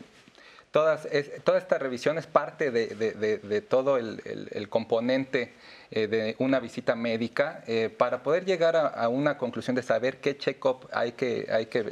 [0.71, 1.07] todas,
[1.45, 5.53] toda esta revisión es parte de, todo el, componente
[5.91, 10.39] eh, de una visita médica eh, para poder llegar a, una conclusión de saber qué
[10.39, 11.83] check-up hay que, hay que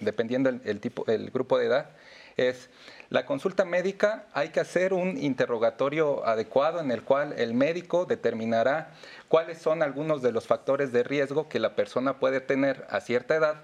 [0.00, 1.88] dependiendo el, tipo, el grupo de edad,
[2.36, 2.68] es
[3.10, 8.90] la consulta médica, hay que hacer un interrogatorio adecuado en el cual el médico determinará
[9.28, 13.36] cuáles son algunos de los factores de riesgo que la persona puede tener a cierta
[13.36, 13.56] edad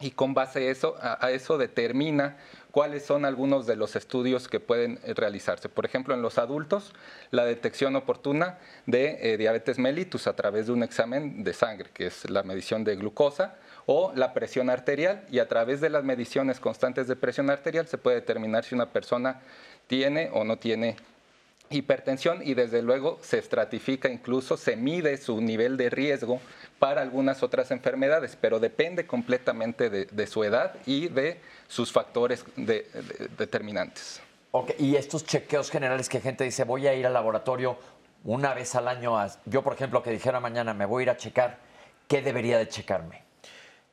[0.00, 2.38] y con base a eso, a, eso determina
[2.70, 5.68] cuáles son algunos de los estudios que pueden realizarse.
[5.68, 6.94] Por ejemplo, en los adultos,
[7.30, 12.06] la detección oportuna de eh, diabetes mellitus a través de un examen de sangre, que
[12.06, 16.60] es la medición de glucosa, o la presión arterial y a través de las mediciones
[16.60, 19.40] constantes de presión arterial se puede determinar si una persona
[19.86, 20.96] tiene o no tiene
[21.70, 26.40] hipertensión y desde luego se estratifica, incluso se mide su nivel de riesgo
[26.78, 34.20] para algunas otras enfermedades, pero depende completamente de, su edad y de sus factores determinantes.
[34.78, 37.78] Y estos chequeos generales que gente dice, voy a ir al laboratorio
[38.24, 39.16] una vez al año,
[39.46, 41.58] yo por ejemplo que dijera mañana me voy a ir a checar,
[42.08, 43.29] ¿qué debería de checarme?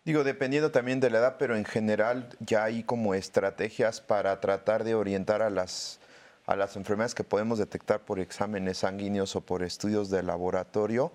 [0.07, 4.85] Digo, dependiendo también de la edad, pero en general ya hay como estrategias para tratar
[4.85, 5.99] de orientar a las,
[6.45, 11.11] a las enfermedades que podemos detectar por exámenes sanguíneos o por estudios de laboratorio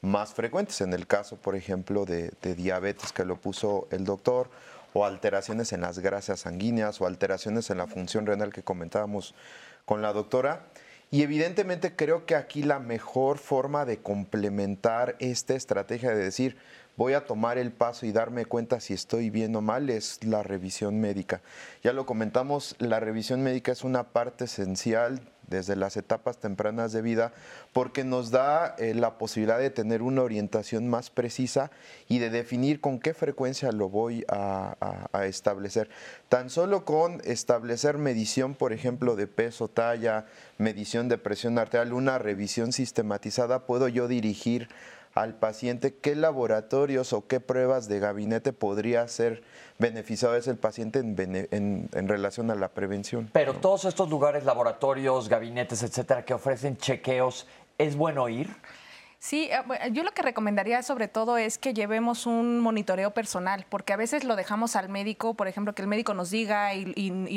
[0.00, 0.80] más frecuentes.
[0.80, 4.48] En el caso, por ejemplo, de, de diabetes que lo puso el doctor,
[4.92, 9.34] o alteraciones en las grasas sanguíneas, o alteraciones en la función renal que comentábamos
[9.86, 10.66] con la doctora.
[11.10, 16.56] Y evidentemente creo que aquí la mejor forma de complementar esta estrategia de decir,
[16.96, 20.42] voy a tomar el paso y darme cuenta si estoy bien o mal es la
[20.42, 21.42] revisión médica.
[21.82, 27.02] Ya lo comentamos, la revisión médica es una parte esencial desde las etapas tempranas de
[27.02, 27.32] vida,
[27.72, 31.70] porque nos da eh, la posibilidad de tener una orientación más precisa
[32.08, 34.76] y de definir con qué frecuencia lo voy a,
[35.24, 35.88] establecer.
[36.28, 40.26] Tan solo con establecer medición, por ejemplo, de peso, talla,
[40.58, 44.68] medición de presión arterial, una revisión sistematizada, puedo yo dirigir
[45.16, 49.42] al paciente qué laboratorios o qué pruebas de gabinete podría ser
[49.78, 53.30] beneficiado es el paciente en, en, relación a la prevención.
[53.32, 57.46] Pero todos estos lugares, laboratorios, gabinetes, etcétera, que ofrecen chequeos,
[57.78, 58.54] ¿es bueno ir?
[59.18, 63.92] Sí, eh, yo lo que recomendaría sobre todo es que llevemos un monitoreo personal, porque
[63.92, 66.84] a veces lo dejamos al médico, por ejemplo, que el médico nos diga y,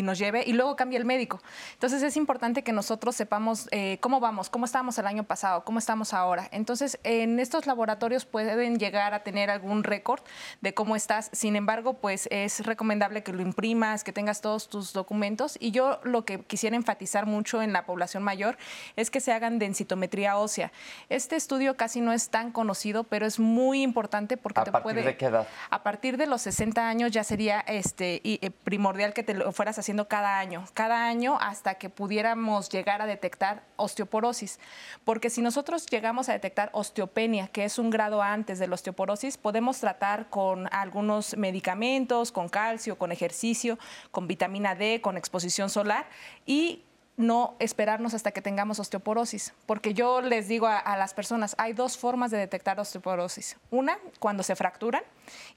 [0.04, 1.42] nos lleve y luego cambia el médico.
[1.74, 5.80] Entonces es importante que nosotros sepamos eh, cómo vamos, cómo estábamos el año pasado, cómo
[5.80, 6.50] estamos ahora.
[6.52, 10.22] Entonces en estos laboratorios pueden llegar a tener algún récord
[10.62, 11.30] de cómo estás.
[11.32, 15.58] Sin embargo, pues es recomendable que lo imprimas, que tengas todos tus documentos.
[15.60, 18.58] Y yo lo que quisiera enfatizar mucho en la población mayor
[18.96, 20.72] es que se hagan densitometría ósea.
[21.10, 25.04] Este estudio casi no es tan conocido, pero es muy importante porque ¿A te partir
[25.04, 25.48] de qué edad?
[25.70, 29.80] A partir de los 60 años ya sería este eh, primordial que te lo fueras
[29.80, 34.60] haciendo cada año, cada año hasta que pudiéramos llegar a detectar osteoporosis,
[35.04, 39.38] porque si nosotros llegamos a detectar osteopenia, que es un grado antes de la osteoporosis,
[39.38, 43.78] podemos tratar con algunos medicamentos, con calcio, con ejercicio,
[44.12, 46.08] con vitamina D, con exposición solar
[46.46, 46.84] y
[47.20, 51.98] no esperarnos hasta que tengamos osteoporosis, porque yo les digo a, las personas, hay dos
[51.98, 53.58] formas de detectar osteoporosis.
[53.72, 55.04] Una, cuando se fracturan,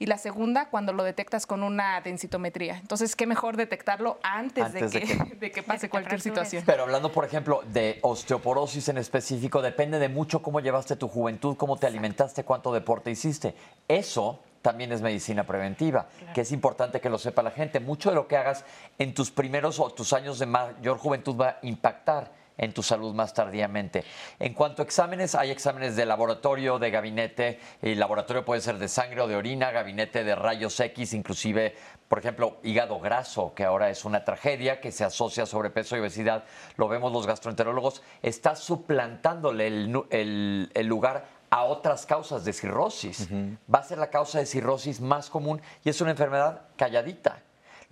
[0.01, 2.79] y la segunda, cuando lo detectas con una densitometría.
[2.79, 6.65] Entonces, qué mejor detectarlo antes, de, que, pase cualquier situación.
[6.67, 11.57] Pero hablando, por ejemplo, de osteoporosis en específico, depende de mucho cómo llevaste tu juventud,
[11.57, 13.55] cómo te alimentaste, cuánto deporte hiciste.
[13.87, 17.81] Eso también es medicina preventiva, que es importante que lo sepa la gente.
[17.81, 18.65] Mucho de lo que hagas
[18.99, 23.15] en tus primeros o tus años de mayor juventud va a impactar en tu salud
[23.15, 24.05] más tardíamente.
[24.39, 27.59] En cuanto a exámenes, hay exámenes de laboratorio, de gabinete.
[27.81, 31.75] El laboratorio puede ser de sangre o de orina, gabinete de rayos X, inclusive,
[32.09, 36.01] por ejemplo, hígado graso, que ahora es una tragedia que se asocia a sobrepeso y
[36.01, 36.45] obesidad.
[36.77, 38.03] Lo vemos los gastroenterólogos.
[38.23, 43.29] Está suplantándole el, el lugar a otras causas de cirrosis.
[43.73, 47.43] Va a ser la causa de cirrosis más común y es una enfermedad calladita.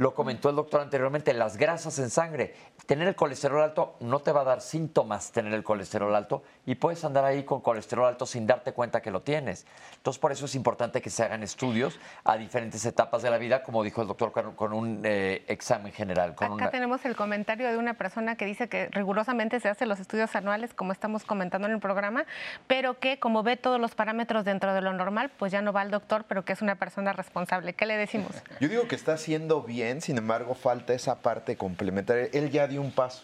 [0.01, 2.55] Lo comentó el doctor anteriormente, las grasas en sangre.
[2.87, 6.77] Tener el colesterol alto no te va a dar síntomas tener el colesterol alto y
[6.77, 9.67] puedes andar ahí con colesterol alto sin darte cuenta que lo tienes.
[9.97, 13.63] Entonces, por eso es importante que se hagan estudios a diferentes etapas de la vida,
[13.63, 16.35] como dijo el doctor, con, un eh, examen general.
[16.35, 20.35] Acá tenemos el comentario de una persona que dice que rigurosamente se hacen los estudios
[20.35, 22.25] anuales, como estamos comentando en el programa,
[22.67, 25.83] pero que como ve todos los parámetros dentro de lo normal, pues ya no va
[25.83, 27.75] al doctor, pero que es una persona responsable.
[27.75, 28.33] ¿Qué le decimos?
[28.61, 32.29] Yo digo que está haciendo bien sin embargo falta esa parte complementaria.
[32.33, 33.23] Él ya dio un paso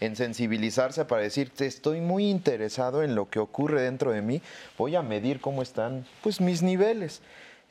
[0.00, 4.42] en sensibilizarse para decirte estoy muy interesado en lo que ocurre dentro de mí,
[4.76, 7.20] voy a medir cómo están pues mis niveles.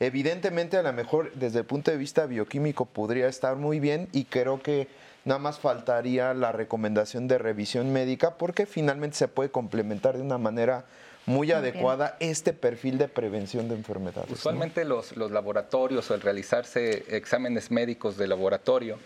[0.00, 4.24] Evidentemente a lo mejor desde el punto de vista bioquímico podría estar muy bien y
[4.24, 4.88] creo que
[5.24, 10.38] nada más faltaría la recomendación de revisión médica porque finalmente se puede complementar de una
[10.38, 10.84] manera
[11.28, 14.30] muy, adecuada este perfil de prevención de enfermedades.
[14.30, 18.98] Usualmente los, los laboratorios o el realizarse exámenes médicos de laboratorio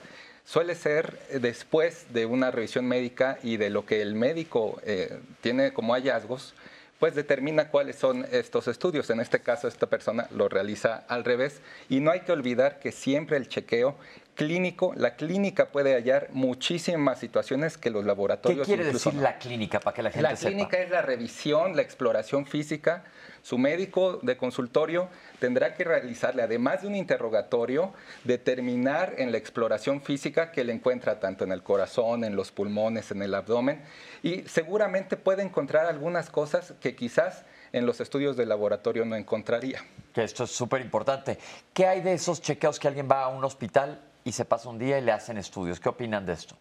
[0.45, 5.73] suele ser después de una revisión médica y de lo que el médico eh, tiene
[5.73, 6.55] como hallazgos,
[6.99, 9.11] pues determina cuáles son estos estudios.
[9.11, 11.61] En este caso, esta persona lo realiza al revés.
[11.89, 13.97] Y no hay que olvidar que siempre el chequeo
[14.35, 18.67] clínico, la clínica puede hallar muchísimas situaciones que los laboratorios.
[18.67, 20.51] ¿Qué quiere decir la clínica para que la gente sepa?
[20.51, 23.05] La clínica es la revisión, la exploración física.
[23.43, 25.09] Su médico de consultorio
[25.41, 27.93] tendrá que realizarle, además de un interrogatorio,
[28.25, 33.11] determinar en la exploración física que le encuentra tanto en el corazón, en los pulmones,
[33.11, 33.83] en el abdomen,
[34.23, 39.85] y seguramente puede encontrar algunas cosas que quizás en los estudios de laboratorio no encontraría.
[40.13, 41.39] Que esto es súper importante.
[41.73, 44.79] ¿Qué hay de esos chequeos que alguien va a un hospital y se pasa un
[44.79, 45.81] día y le hacen estudios?
[45.81, 46.57] ¿Qué opinan de esto?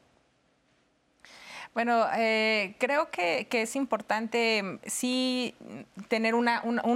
[1.73, 5.55] Bueno, eh, creo que, es importante sí
[6.09, 6.49] tener un,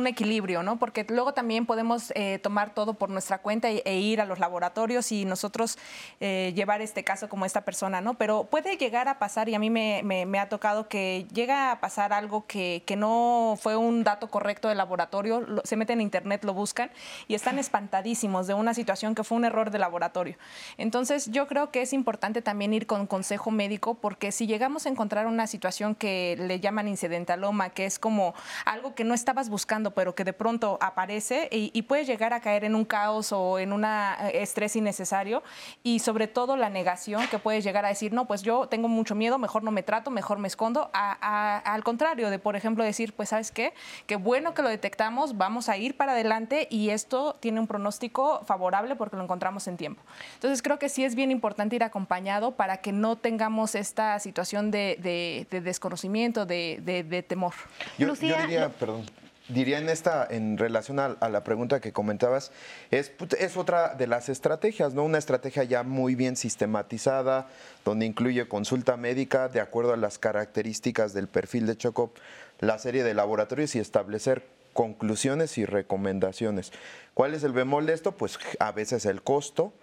[0.06, 0.78] equilibrio, ¿no?
[0.78, 4.40] Porque luego también podemos eh, tomar todo por nuestra cuenta e, e, ir a los
[4.40, 5.78] laboratorios y nosotros
[6.20, 8.16] eh, llevar este caso como esta persona, ¿no?
[8.16, 12.12] Pero puede llegar a pasar, y a mí me, ha tocado que llega a pasar
[12.12, 16.92] algo que, no fue un dato correcto del laboratorio, se meten en internet, lo buscan
[17.30, 20.38] y están espantadísimos de una situación que fue un error de laboratorio.
[20.78, 24.88] Entonces, yo creo que es importante también ir con consejo médico porque si llega vamos
[24.88, 28.34] a encontrar una situación que le llaman incidentaloma, que es como
[28.66, 32.64] algo que no estabas buscando, pero que de pronto aparece y, y llegar a caer
[32.64, 35.44] en un caos o en un eh, estrés innecesario.
[35.84, 39.14] Y sobre todo la negación que puede llegar a decir, no, pues yo tengo mucho
[39.14, 43.30] miedo, mejor no me trato, mejor me escondo, al contrario de, por ejemplo, decir, pues
[43.30, 43.74] sabes qué,
[44.08, 48.42] qué bueno que lo detectamos, vamos a ir para adelante y esto tiene un pronóstico
[48.46, 50.02] favorable porque lo encontramos en tiempo.
[50.34, 54.55] Entonces creo que sí es bien importante ir acompañado para que no tengamos esta situación
[54.72, 57.54] de, desconocimiento, de, temor.
[57.98, 59.06] Yo, diría, perdón,
[59.48, 62.52] diría en esta, en relación a, la pregunta que comentabas,
[62.92, 65.04] es, es otra de las estrategias, ¿no?
[65.04, 67.48] Una estrategia ya muy bien sistematizada,
[67.84, 72.12] donde incluye consulta médica de acuerdo a las características del perfil de Choco,
[72.60, 76.72] la serie de laboratorios y establecer conclusiones y recomendaciones.
[77.14, 78.12] ¿Cuál es el bemol de esto?
[78.12, 79.74] Pues a veces el costo,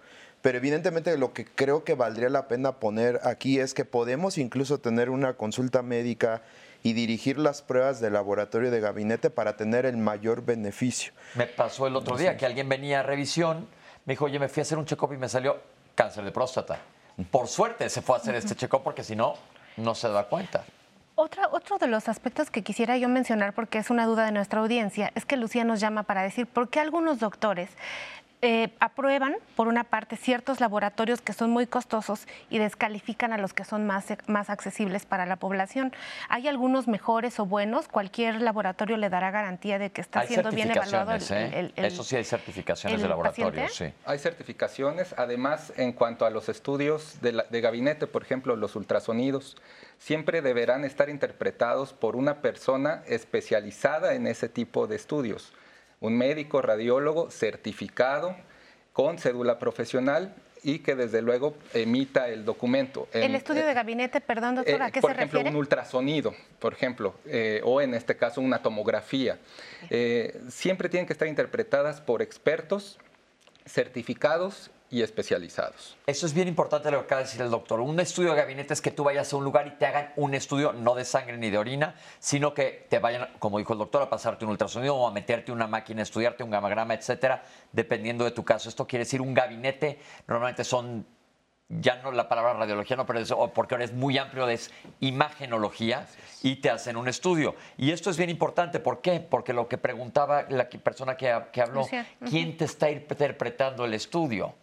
[0.43, 4.77] pero evidentemente lo que creo que valdría la pena poner aquí es que podemos incluso
[4.77, 6.41] tener una consulta médica
[6.83, 11.13] y dirigir las pruebas de laboratorio de gabinete para tener el mayor beneficio.
[11.35, 13.69] Me pasó el otro día que alguien venía a revisión,
[14.03, 15.61] me dijo, oye, me fui a hacer un check-up y me salió
[15.95, 16.77] cáncer de próstata.
[17.31, 19.35] Por suerte se fue a hacer este check-up porque si no,
[19.77, 20.65] no se da cuenta.
[21.15, 24.59] Otra, otro de los aspectos que quisiera yo mencionar, porque es una duda de nuestra
[24.59, 27.69] audiencia, es que Lucía nos llama para decir por qué algunos doctores
[28.45, 33.53] eh, aprueban, por una parte, ciertos laboratorios que son muy costosos y descalifican a los
[33.53, 35.93] que son más, más accesibles para la población.
[36.27, 37.87] ¿Hay algunos mejores o buenos?
[37.87, 41.13] Cualquier laboratorio le dará garantía de que está siendo bien evaluado.
[41.29, 41.71] ¿eh?
[41.77, 43.93] Eso sí hay certificaciones de laboratorio, sí.
[44.03, 49.55] Hay certificaciones, además, en cuanto a los estudios de, de gabinete, por ejemplo, los ultrasonidos,
[49.99, 55.53] siempre deberán estar interpretados por una persona especializada en ese tipo de estudios
[56.03, 58.35] un médico radiólogo certificado
[58.91, 63.07] con cédula profesional y que desde luego emita el documento.
[63.13, 65.27] el estudio de gabinete, perdón, doctora, ¿a qué se refiere?
[65.27, 69.39] Por ejemplo, un ultrasonido, por ejemplo, eh, o en este caso una tomografía.
[69.89, 72.99] Eh, siempre tienen que estar interpretadas por expertos
[73.65, 75.97] certificados y especializados.
[76.05, 77.79] Eso es bien importante lo que acaba de decir el doctor.
[77.79, 80.35] Un estudio de gabinete es que tú vayas a un lugar y te hagan un
[80.35, 84.03] estudio no de sangre ni de orina, sino que te vayan, como dijo el doctor,
[84.03, 88.23] a pasarte un ultrasonido o a meterte una máquina, a estudiarte un gamagrama, etcétera, dependiendo
[88.23, 88.69] de tu caso.
[88.69, 89.97] Esto quiere decir un gabinete,
[90.27, 91.07] normalmente son
[91.69, 96.05] ya no la palabra radiología, no, pero es, porque ahora es muy amplio, es imagenología
[96.43, 97.55] y te hacen un estudio.
[97.77, 99.19] Y esto es bien importante, ¿por qué?
[99.19, 101.87] Porque lo que preguntaba la persona que, habló,
[102.29, 104.53] ¿quién te está interpretando el estudio?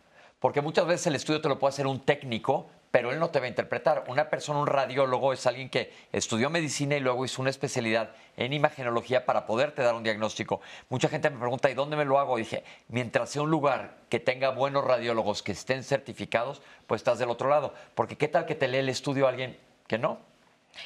[0.41, 3.39] Porque muchas veces el estudio te lo puede hacer un técnico, pero él no te
[3.39, 4.05] va a interpretar.
[4.09, 8.55] Una persona, un radiólogo, es alguien que estudió medicina y luego hizo una especialidad en
[8.55, 10.63] imagenología para poderte dar un diagnóstico.
[10.89, 12.39] Mucha gente me pregunta, ¿y dónde me lo hago?
[12.39, 17.19] Y dije, mientras sea un lugar que tenga buenos radiólogos que estén certificados, pues estás
[17.19, 17.75] del otro lado.
[17.95, 20.19] Porque ¿qué tal que te lee el estudio alguien que no?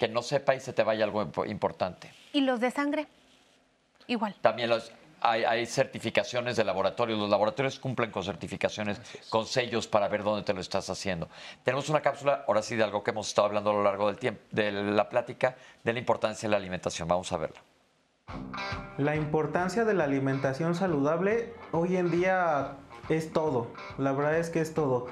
[0.01, 2.11] Que no sepa y se te vaya algo importante.
[2.33, 3.07] ¿Y los de sangre?
[4.09, 4.35] Igual.
[4.41, 4.93] También los,
[5.25, 7.19] hay, certificaciones de laboratorios.
[7.19, 9.01] Los laboratorios cumplen con certificaciones,
[9.31, 11.29] con sellos para ver dónde te lo estás haciendo.
[11.63, 14.19] Tenemos una cápsula, ahora sí, de algo que hemos estado hablando a lo largo del
[14.19, 17.09] tiempo, de la plática, de la importancia de la alimentación.
[17.09, 17.61] Vamos a verla.
[18.99, 22.77] La importancia de la alimentación saludable hoy en día
[23.09, 23.73] es todo.
[23.99, 25.09] La verdad es que es todo.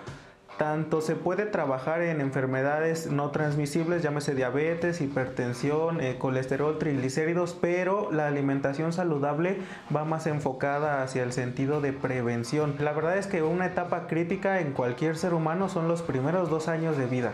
[0.58, 8.12] Tanto se puede trabajar en enfermedades no transmisibles, llámese diabetes, hipertensión, eh, colesterol, triglicéridos, pero
[8.12, 9.58] la alimentación saludable
[9.94, 12.76] va más enfocada hacia el sentido de prevención.
[12.78, 16.68] La verdad es que una etapa crítica en cualquier ser humano son los primeros dos
[16.68, 17.32] años de vida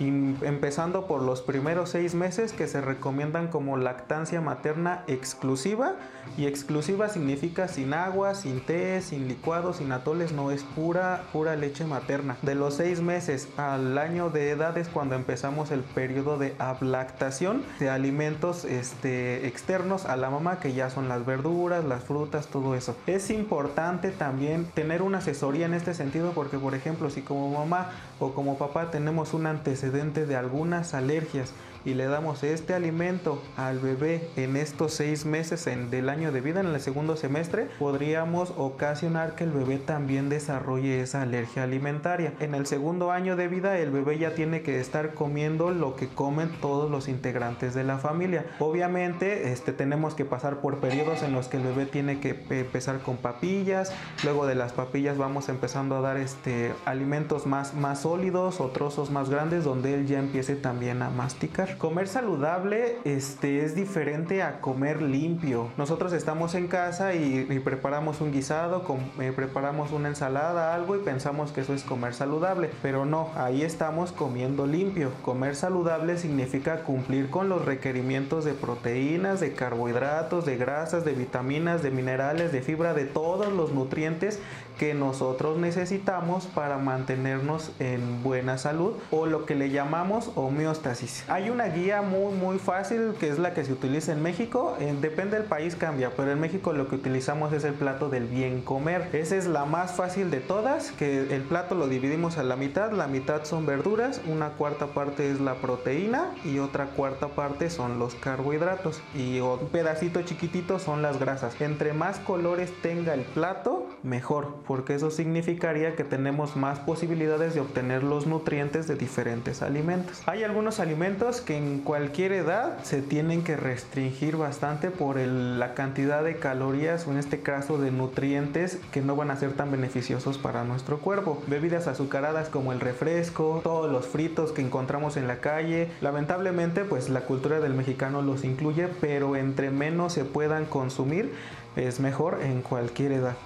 [0.00, 5.96] empezando por los primeros seis meses que se recomiendan como lactancia materna exclusiva
[6.36, 11.56] y exclusiva significa sin agua, sin té, sin licuados, sin atoles, no es pura, pura
[11.56, 12.36] leche materna.
[12.42, 17.64] De los seis meses al año de edad es cuando empezamos el periodo de ablactación
[17.80, 22.76] de alimentos este, externos a la mamá que ya son las verduras, las frutas, todo
[22.76, 22.96] eso.
[23.06, 27.90] Es importante también tener una asesoría en este sentido porque por ejemplo si como mamá
[28.20, 29.87] o como papá tenemos un antecedente
[30.26, 31.52] de algunas alergias
[31.88, 36.60] y le damos este alimento al bebé en estos seis meses del año de vida,
[36.60, 42.34] en el segundo semestre, podríamos ocasionar que el bebé también desarrolle esa alergia alimentaria.
[42.40, 46.08] En el segundo año de vida, el bebé ya tiene que estar comiendo lo que
[46.08, 48.44] comen todos los integrantes de la familia.
[48.58, 53.00] Obviamente, este, tenemos que pasar por periodos en los que el bebé tiene que empezar
[53.00, 58.60] con papillas, luego de las papillas vamos empezando a dar este, alimentos más, más sólidos
[58.60, 61.77] o trozos más grandes donde él ya empiece también a masticar.
[61.78, 65.68] Comer saludable este, es diferente a comer limpio.
[65.76, 68.84] Nosotros estamos en casa y, preparamos un guisado,
[69.20, 72.68] eh, preparamos una ensalada, algo y pensamos que eso es comer saludable.
[72.82, 75.12] Pero no, ahí estamos comiendo limpio.
[75.22, 81.84] Comer saludable significa cumplir con los requerimientos de proteínas, de carbohidratos, de grasas, de vitaminas,
[81.84, 84.40] de minerales, de fibra, de todos los nutrientes
[84.78, 91.24] que nosotros necesitamos para mantenernos en buena salud o lo que le llamamos homeostasis.
[91.28, 95.36] Hay una guía muy muy fácil que es la que se utiliza en México, depende
[95.36, 99.08] del país cambia, pero en México lo que utilizamos es el plato del bien comer.
[99.12, 102.92] Esa es la más fácil de todas, que el plato lo dividimos a la mitad,
[102.92, 107.98] la mitad son verduras, una cuarta parte es la proteína y otra cuarta parte son
[107.98, 111.60] los carbohidratos y un pedacito chiquitito son las grasas.
[111.60, 117.60] Entre más colores tenga el plato, mejor porque eso significaría que tenemos más posibilidades de
[117.60, 120.20] obtener los nutrientes de diferentes alimentos.
[120.26, 126.22] Hay algunos alimentos que en cualquier edad se tienen que restringir bastante por la cantidad
[126.22, 130.36] de calorías o en este caso de nutrientes que no van a ser tan beneficiosos
[130.36, 131.42] para nuestro cuerpo.
[131.46, 135.88] Bebidas azucaradas como el refresco, todos los fritos que encontramos en la calle.
[136.02, 141.32] Lamentablemente pues la cultura del mexicano los incluye, pero entre menos se puedan consumir
[141.76, 143.36] es mejor en cualquier edad.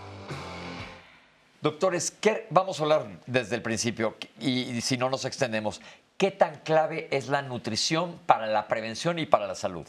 [1.63, 5.81] Doctores, ¿qué, vamos a hablar desde el principio y, si no nos extendemos.
[6.17, 9.87] ¿Qué tan clave es la nutrición para la prevención y para la salud?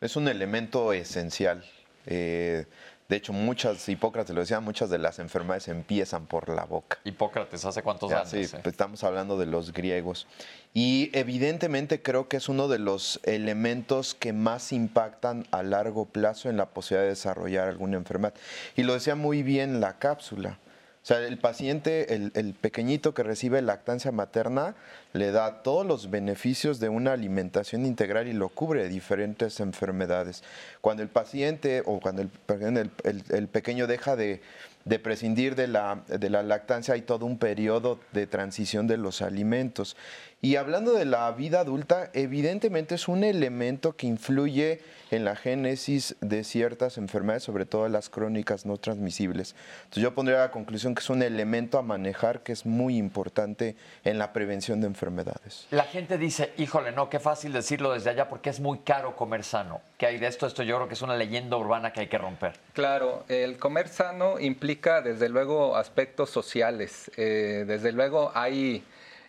[0.00, 1.62] Es un elemento esencial.
[2.06, 2.64] Eh,
[3.12, 6.96] de hecho, muchas, Hipócrates lo decía, muchas de las enfermedades empiezan por la boca.
[7.04, 8.30] Hipócrates, ¿hace cuántos años?
[8.30, 10.26] Sí, pues, estamos hablando de los griegos.
[10.72, 16.48] Y evidentemente creo que es uno de los elementos que más impactan a largo plazo
[16.48, 18.32] en la posibilidad de desarrollar alguna enfermedad.
[18.76, 20.58] Y lo decía muy bien la cápsula.
[21.02, 24.76] O sea, el paciente, el, pequeñito que recibe lactancia materna,
[25.12, 30.44] le da todos los beneficios de una alimentación integral y lo cubre de diferentes enfermedades.
[30.80, 34.42] Cuando el paciente o cuando el pequeño deja de,
[34.84, 39.22] de prescindir de la, de la lactancia, hay todo un periodo de transición de los
[39.22, 39.96] alimentos.
[40.44, 44.80] Y hablando de la vida adulta, evidentemente es un elemento que influye
[45.12, 49.54] en la génesis de ciertas enfermedades, sobre todo las crónicas no transmisibles.
[49.84, 53.76] Entonces yo pondría la conclusión que es un elemento a manejar que es muy importante
[54.02, 55.68] en la prevención de enfermedades.
[55.70, 59.44] La gente dice, híjole, no, qué fácil decirlo desde allá porque es muy caro comer
[59.44, 59.80] sano.
[59.96, 60.48] ¿Qué hay de esto?
[60.48, 62.54] Esto yo creo que es una leyenda urbana que hay que romper.
[62.72, 67.12] Claro, el comer sano implica desde luego aspectos sociales.
[67.16, 68.82] Eh, desde luego hay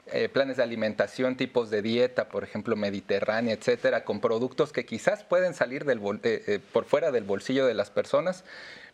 [0.08, 5.24] eh, planes de alimentación, tipos de dieta, por ejemplo, mediterránea, etcétera, con productos que quizás
[5.24, 8.44] pueden salir eh, eh, por fuera del bolsillo de las personas,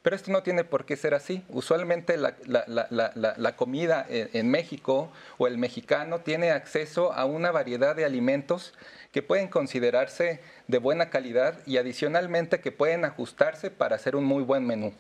[0.04, 1.44] pero esto no tiene por qué ser así.
[1.50, 8.76] Usualmente la, comida en, México o el mexicano tiene acceso a una variedad de alimentos
[9.12, 14.44] que pueden considerarse de buena calidad y adicionalmente que pueden ajustarse para hacer un muy
[14.44, 14.94] buen menú.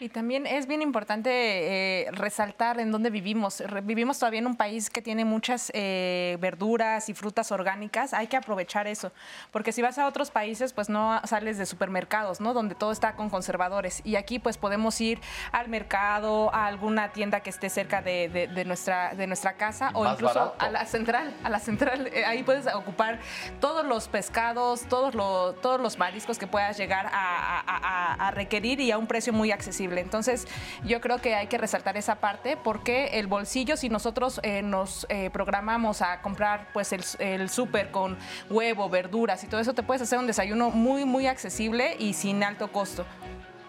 [0.00, 3.62] Y también es bien importante eh, resaltar en dónde vivimos.
[3.82, 8.14] vivimos todavía en un país que tiene muchas eh, verduras y frutas orgánicas.
[8.14, 9.12] Hay que aprovechar eso,
[9.52, 12.54] porque si vas a otros países, pues no sales de supermercados, ¿no?
[12.54, 14.00] Donde todo está con conservadores.
[14.02, 15.20] Y aquí, pues podemos ir
[15.52, 20.54] al mercado, a alguna tienda que esté cerca de, nuestra, de nuestra casa o incluso
[20.58, 21.36] a la central.
[21.44, 23.18] A la central, eh, ahí puedes ocupar
[23.60, 28.96] todos los pescados, todos los, todos los mariscos que puedas llegar a requerir y a
[28.96, 29.89] un precio muy accesible.
[29.98, 30.46] Entonces,
[30.84, 35.06] yo creo que hay que resaltar esa parte porque el bolsillo, si nosotros eh, nos
[35.08, 38.16] eh, programamos a comprar pues el, el súper con
[38.48, 42.42] huevo, verduras y todo eso, te puedes hacer un desayuno muy, muy accesible y sin
[42.42, 43.04] alto costo.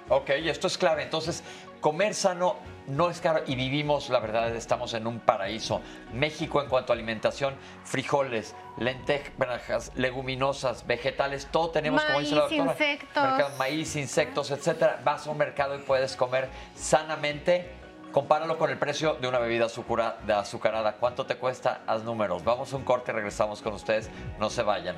[0.10, 1.04] Ok, esto es clave.
[1.04, 1.44] Entonces,
[1.82, 2.56] comer sano
[2.88, 5.82] no es caro y vivimos, la verdad, estamos en un paraíso.
[6.14, 12.72] México en cuanto a alimentación, frijoles, lentejas, leguminosas, vegetales, todo tenemos, como dice la doctora,
[12.72, 13.58] insectos.
[13.58, 15.02] maíz, insectos, etcétera.
[15.04, 17.76] Vas a un mercado y puedes comer sanamente.
[18.12, 20.98] Compáralo con el precio de una bebida azucarada.
[21.00, 21.82] ¿Cuánto te cuesta?
[21.88, 22.44] Haz números.
[22.44, 24.10] Vamos a un corte y regresamos con ustedes.
[24.38, 24.98] No se vayan.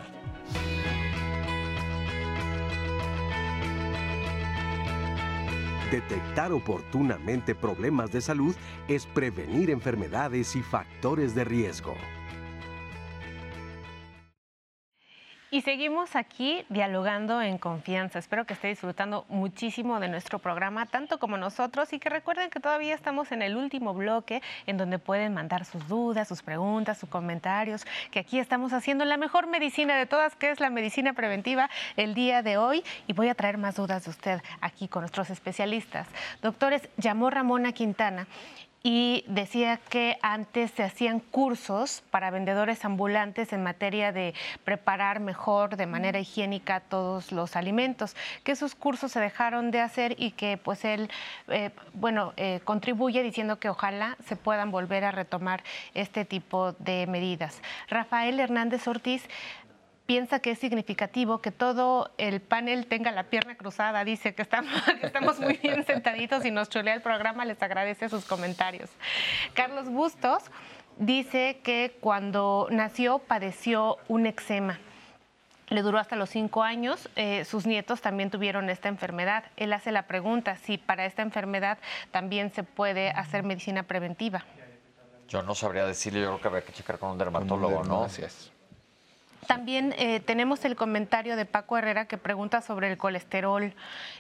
[5.93, 8.55] Detectar oportunamente problemas de salud
[8.87, 11.93] es prevenir enfermedades y factores de riesgo.
[15.53, 18.17] Y seguimos aquí dialogando en confianza.
[18.17, 22.59] Espero que esté disfrutando muchísimo de nuestro programa, tanto como nosotros, y que recuerden que
[22.59, 27.07] todavía estamos en el último bloque en donde pueden mandar sus dudas, sus preguntas, sus
[27.07, 31.69] comentarios, que aquí estamos haciendo la mejor medicina de todas, que es la medicina preventiva
[31.97, 32.83] el día de hoy.
[33.05, 36.07] Y voy a traer más dudas de usted aquí con nuestros especialistas.
[36.41, 38.25] Doctores, llamó Ramona Quintana
[38.85, 44.33] y decía que antes se hacían cursos para vendedores ambulantes en materia de
[44.65, 48.13] preparar mejor de manera higiénica todos los alimentos,
[48.43, 51.09] que esos cursos se dejaron de hacer y que pues él,
[51.47, 55.63] eh, bueno, eh, contribuye diciendo que ojalá se puedan volver a retomar
[55.93, 57.61] este tipo de medidas.
[57.87, 59.29] Rafael Hernández Ortiz
[60.05, 64.03] piensa que es significativo que todo el panel tenga la pierna cruzada.
[64.03, 67.45] Dice que estamos, estamos muy bien sentaditos y nos chulea el programa.
[67.45, 68.89] Les agradece sus comentarios.
[69.53, 70.43] Carlos Bustos
[70.97, 74.79] dice que cuando nació padeció un eczema.
[75.69, 77.09] Le duró hasta los cinco años.
[77.15, 79.45] Eh, sus nietos también tuvieron esta enfermedad.
[79.55, 81.79] Él hace la pregunta si para esta enfermedad
[82.11, 84.45] también se puede hacer medicina preventiva.
[85.29, 88.01] Yo no sabría decirle, yo creo que habría que checar con un dermatólogo, ¿no?
[88.01, 88.52] Gracias.
[89.47, 93.73] También eh, tenemos el comentario de Paco Herrera que pregunta sobre el colesterol,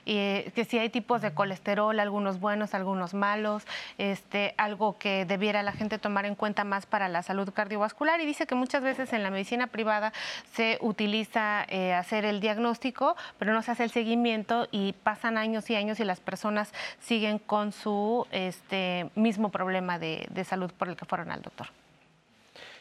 [0.05, 3.63] eh, que si hay tipos de colesterol, algunos buenos, algunos malos,
[3.97, 8.25] este, algo que debiera la gente tomar en cuenta más para la salud cardiovascular y
[8.25, 10.13] dice que muchas veces en la medicina privada
[10.53, 15.69] se utiliza eh, hacer el diagnóstico, pero no se hace el seguimiento y pasan años
[15.69, 20.95] y años y las personas siguen con su este, mismo problema de salud por el
[20.95, 21.67] que fueron al doctor.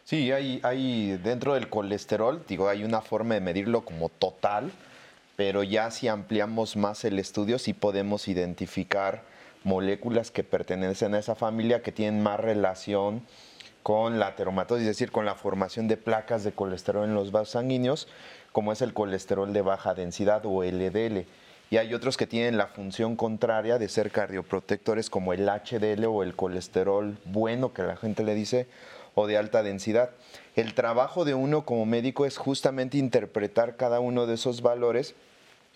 [0.05, 4.73] Sí, hay, hay dentro del colesterol, digo, hay una forma de medirlo como total,
[5.37, 9.23] pero ya si ampliamos más el estudio, sí podemos identificar
[9.65, 13.23] moléculas que pertenecen a esa familia que tienen más relación
[13.83, 17.51] con la ateromatosis, es decir, con la formación de placas de colesterol en los vasos
[17.51, 18.09] sanguíneos,
[18.53, 21.27] como es el colesterol de baja densidad o LDL.
[21.71, 26.23] Y hay otros que tienen la función contraria de ser cardioprotectores, como el HDL o
[26.23, 28.67] el colesterol bueno, que la gente le dice,
[29.15, 30.11] o de alta densidad.
[30.57, 35.15] El trabajo de uno como médico es justamente interpretar cada uno de esos valores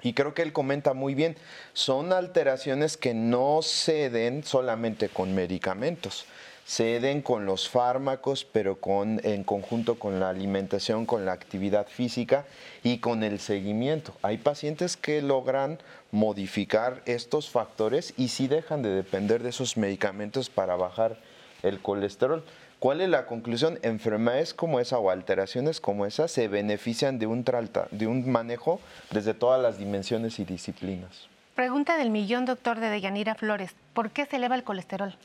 [0.03, 1.37] y creo que él comenta muy bien,
[1.72, 6.26] son alteraciones que no se den solamente con medicamentos,
[6.66, 11.87] se den con los fármacos, pero con, en conjunto con la alimentación, con la actividad
[11.87, 12.45] física
[12.82, 14.12] y con el seguimiento.
[14.22, 15.78] Hay pacientes que logran
[16.11, 21.16] modificar estos factores y sí dejan de depender de esos medicamentos para bajar
[21.62, 22.45] el colesterol.
[22.87, 23.80] ¿Cuál es la conclusión?
[23.82, 27.45] Enfermedades como esa o alteraciones como esa se benefician de un,
[27.91, 28.80] de un manejo
[29.11, 31.26] desde todas las dimensiones y disciplinas.
[31.57, 33.74] Pregunta del millón, doctor de Deyanira Flores.
[33.93, 35.16] ¿Por qué se eleva el colesterol?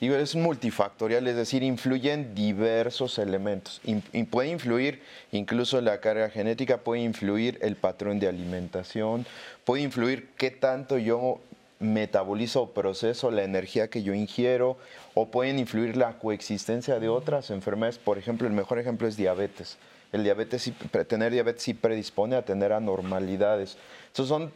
[0.00, 3.82] es multifactorial, es decir, influyen diversos elementos.
[4.30, 5.02] puede influir
[5.32, 9.26] incluso la carga genética, puede influir el patrón de alimentación,
[9.66, 11.42] puede influir qué tanto yo
[11.80, 14.76] metabolizo o proceso la energía que yo ingiero
[15.14, 17.98] o pueden influir la coexistencia de otras enfermedades.
[17.98, 19.78] Por ejemplo, el mejor ejemplo es diabetes.
[20.12, 20.72] El diabetes,
[21.08, 23.78] tener diabetes sí predispone a tener anormalidades.
[24.08, 24.52] Entonces son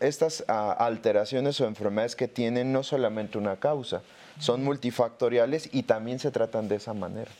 [0.00, 4.02] estas ah, alteraciones o enfermedades que tienen no solamente una causa,
[4.38, 7.30] son multifactoriales y también se tratan de esa manera.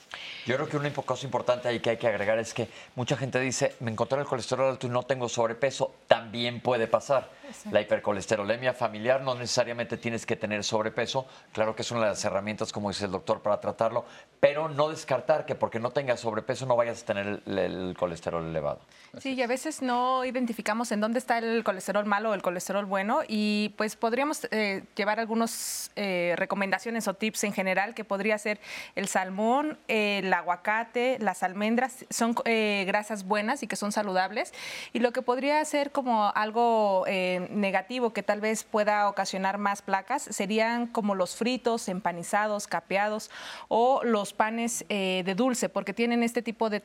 [0.46, 3.38] Yo creo que una cosa importante ahí que hay que agregar es que mucha gente
[3.40, 5.94] dice, me encontré el colesterol alto y no tengo sobrepeso.
[6.06, 7.30] También puede pasar.
[7.70, 12.24] La hipercolesterolemia familiar no necesariamente tienes que tener sobrepeso, claro que es una de las
[12.24, 14.04] herramientas, como dice el doctor, para tratarlo,
[14.40, 18.80] pero no descartar que porque no tengas sobrepeso no vayas a tener el, colesterol elevado.
[19.18, 22.84] Sí, y a veces no identificamos en dónde está el colesterol malo o el colesterol
[22.84, 28.38] bueno y pues podríamos eh, llevar algunas eh, recomendaciones o tips en general que podría
[28.38, 28.60] ser
[28.94, 34.52] el salmón, el aguacate, las almendras, son eh, grasas buenas y que son saludables
[34.92, 37.04] y lo que podría ser como algo
[37.50, 43.30] negativo que tal vez pueda ocasionar más placas serían como los fritos, empanizados, capeados
[43.68, 46.82] o los panes eh, de dulce, porque tienen este tipo de,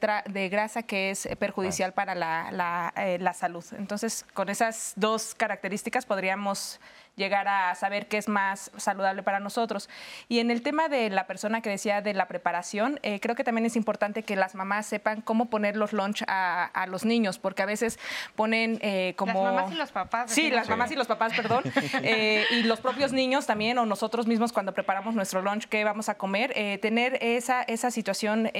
[0.49, 3.63] grasa que es perjudicial para la, eh, la salud.
[3.77, 6.79] Entonces, con esas dos características podríamos
[7.15, 9.89] llegar a saber qué es más saludable para nosotros.
[10.29, 13.43] Y en el tema de la persona que decía de la preparación, eh, creo que
[13.43, 17.63] también es importante que las mamás sepan cómo poner los lunch a, los niños, porque
[17.63, 17.97] a veces
[18.35, 19.43] ponen eh, como...
[19.43, 20.31] Las mamás y los papás.
[20.31, 21.63] Sí, las mamás y los papás, perdón.
[22.01, 26.09] Eh, y los propios niños también, o nosotros mismos cuando preparamos nuestro lunch, qué vamos
[26.09, 28.51] a comer, tener esa, esa situación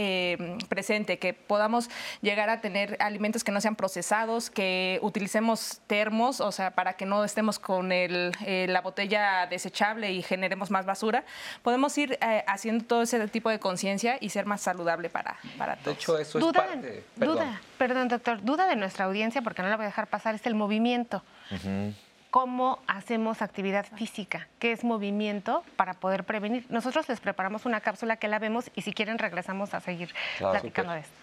[0.70, 1.90] presente, que podamos
[2.22, 7.06] llegar a tener alimentos que no sean procesados, que utilicemos termos, o sea, para que
[7.06, 11.24] no estemos con el eh, la botella desechable y generemos más basura,
[11.62, 15.76] podemos ir eh, haciendo todo ese tipo de conciencia y ser más saludable para, para
[15.76, 15.86] todos.
[15.86, 17.04] De hecho, eso es duda, parte...
[17.18, 17.36] Perdón.
[17.38, 20.46] Duda, perdón, doctor, duda de nuestra audiencia, porque no la voy a dejar pasar, es
[20.46, 21.24] el movimiento.
[22.30, 26.66] cómo hacemos actividad física, qué es movimiento para poder prevenir.
[26.70, 30.94] Nosotros les preparamos una cápsula que la vemos y si quieren regresamos a seguir platicando
[30.94, 31.14] de esto.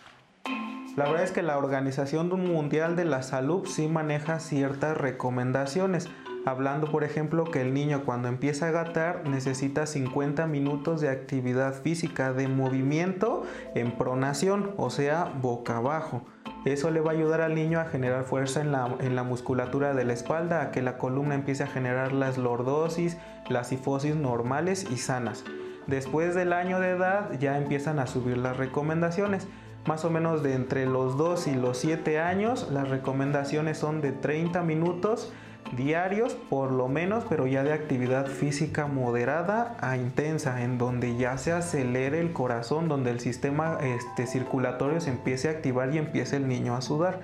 [0.97, 6.09] La verdad es que la Organización Mundial de la Salud sí maneja ciertas recomendaciones
[6.47, 11.75] hablando por ejemplo que el niño cuando empieza a gatar necesita 50 minutos de actividad
[11.75, 13.43] física de movimiento
[13.75, 16.23] en pronación, o sea, boca abajo.
[16.65, 19.95] Eso le va a ayudar al niño a generar fuerza en la, en la musculatura
[19.95, 23.17] de la espalda, a que la columna empiece a generar las lordosis,
[23.49, 25.45] las sifosis normales y sanas.
[25.87, 29.49] Después del año de edad ya empiezan a subir las recomendaciones.
[29.87, 34.13] Más o menos de entre los 2 y los 7 años, las recomendaciones son de
[34.13, 35.33] 30 minutos
[35.77, 41.39] diarios por lo menos, pero ya de actividad física moderada a intensa, en donde ya
[41.39, 46.37] se acelere el corazón, donde el sistema este, circulatorio se empiece a activar y empiece
[46.37, 47.21] el niño a sudar.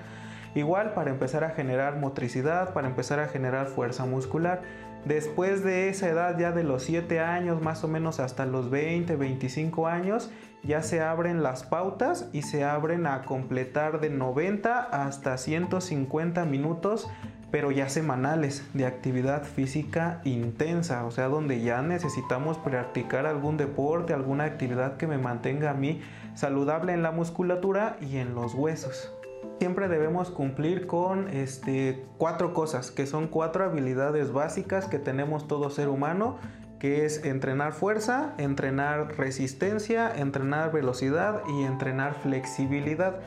[0.55, 4.61] Igual para empezar a generar motricidad, para empezar a generar fuerza muscular.
[5.05, 9.15] Después de esa edad, ya de los 7 años, más o menos hasta los 20,
[9.15, 10.31] 25 años,
[10.63, 17.07] ya se abren las pautas y se abren a completar de 90 hasta 150 minutos
[17.51, 24.13] pero ya semanales de actividad física intensa, o sea, donde ya necesitamos practicar algún deporte,
[24.13, 26.01] alguna actividad que me mantenga a mí
[26.35, 29.11] saludable en la musculatura y en los huesos.
[29.59, 35.69] Siempre debemos cumplir con este, cuatro cosas, que son cuatro habilidades básicas que tenemos todo
[35.69, 36.37] ser humano,
[36.79, 43.19] que es entrenar fuerza, entrenar resistencia, entrenar velocidad y entrenar flexibilidad.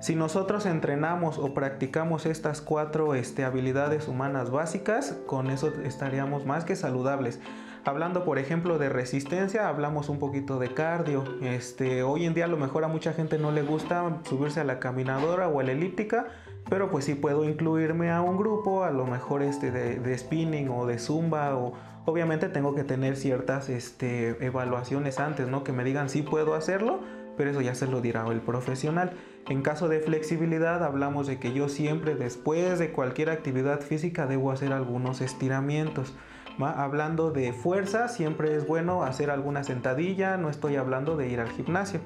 [0.00, 6.64] Si nosotros entrenamos o practicamos estas cuatro este, habilidades humanas básicas, con eso estaríamos más
[6.64, 7.38] que saludables.
[7.84, 11.24] Hablando, por ejemplo, de resistencia, hablamos un poquito de cardio.
[11.42, 14.64] Este, hoy en día a lo mejor a mucha gente no le gusta subirse a
[14.64, 16.28] la caminadora o a la elíptica,
[16.70, 20.86] pero pues sí puedo incluirme a un grupo, a lo mejor este, de, spinning o
[20.86, 21.74] de zumba o
[22.06, 25.62] obviamente tengo que tener ciertas este, evaluaciones antes, ¿no?
[25.62, 27.00] Que me digan si puedo hacerlo,
[27.40, 29.12] pero eso ya se lo dirá el profesional.
[29.48, 34.52] En caso de flexibilidad hablamos de que yo siempre después de cualquier actividad física debo
[34.52, 36.14] hacer algunos estiramientos.
[36.58, 41.48] Hablando de fuerza, siempre es bueno hacer alguna sentadilla, no estoy hablando de ir al
[41.48, 42.00] gimnasio,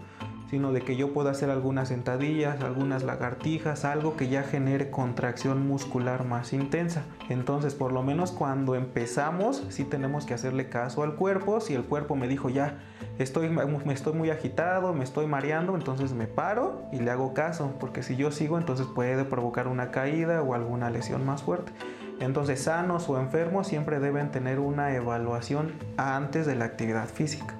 [0.50, 5.66] sino de que yo pueda hacer algunas sentadillas, algunas lagartijas, algo que ya genere contracción
[5.66, 7.04] muscular más intensa.
[7.28, 11.60] Entonces, por lo menos cuando empezamos, sí tenemos que hacerle caso al cuerpo.
[11.60, 12.78] Si el cuerpo me dijo ya,
[13.18, 17.74] estoy, me estoy muy agitado, me estoy mareando, entonces me paro y le hago caso,
[17.80, 21.72] porque si yo sigo, entonces puede provocar una caída o alguna lesión más fuerte.
[22.20, 27.56] Entonces, sanos o enfermos siempre deben tener una evaluación antes de la actividad física.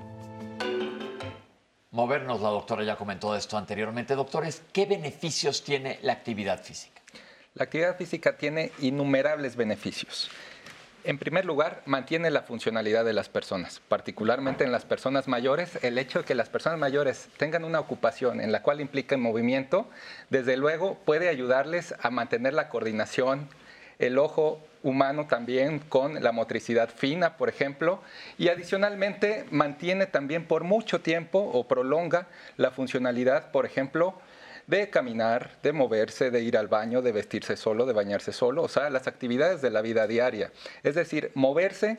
[1.95, 4.17] Movernos, la doctora ya comentó esto anteriormente.
[4.17, 7.01] Doctores, ¿qué beneficios tiene la actividad física?
[7.55, 10.29] La actividad física tiene innumerables beneficios.
[11.05, 15.79] En primer lugar, mantiene la funcionalidad de las personas, particularmente en las personas mayores.
[15.85, 19.89] El hecho de que las personas mayores tengan una ocupación en la cual implica movimiento,
[20.31, 23.49] desde luego puede ayudarles a mantener la coordinación,
[24.01, 28.01] el ojo humano también con la motricidad fina, por ejemplo,
[28.39, 34.15] y adicionalmente mantiene también por mucho tiempo o prolonga la funcionalidad, por ejemplo,
[34.67, 38.69] de caminar, de moverse, de ir al baño, de vestirse solo, de bañarse solo, o
[38.69, 40.53] sea, las actividades de la vida diaria.
[40.83, 41.99] Es decir, moverse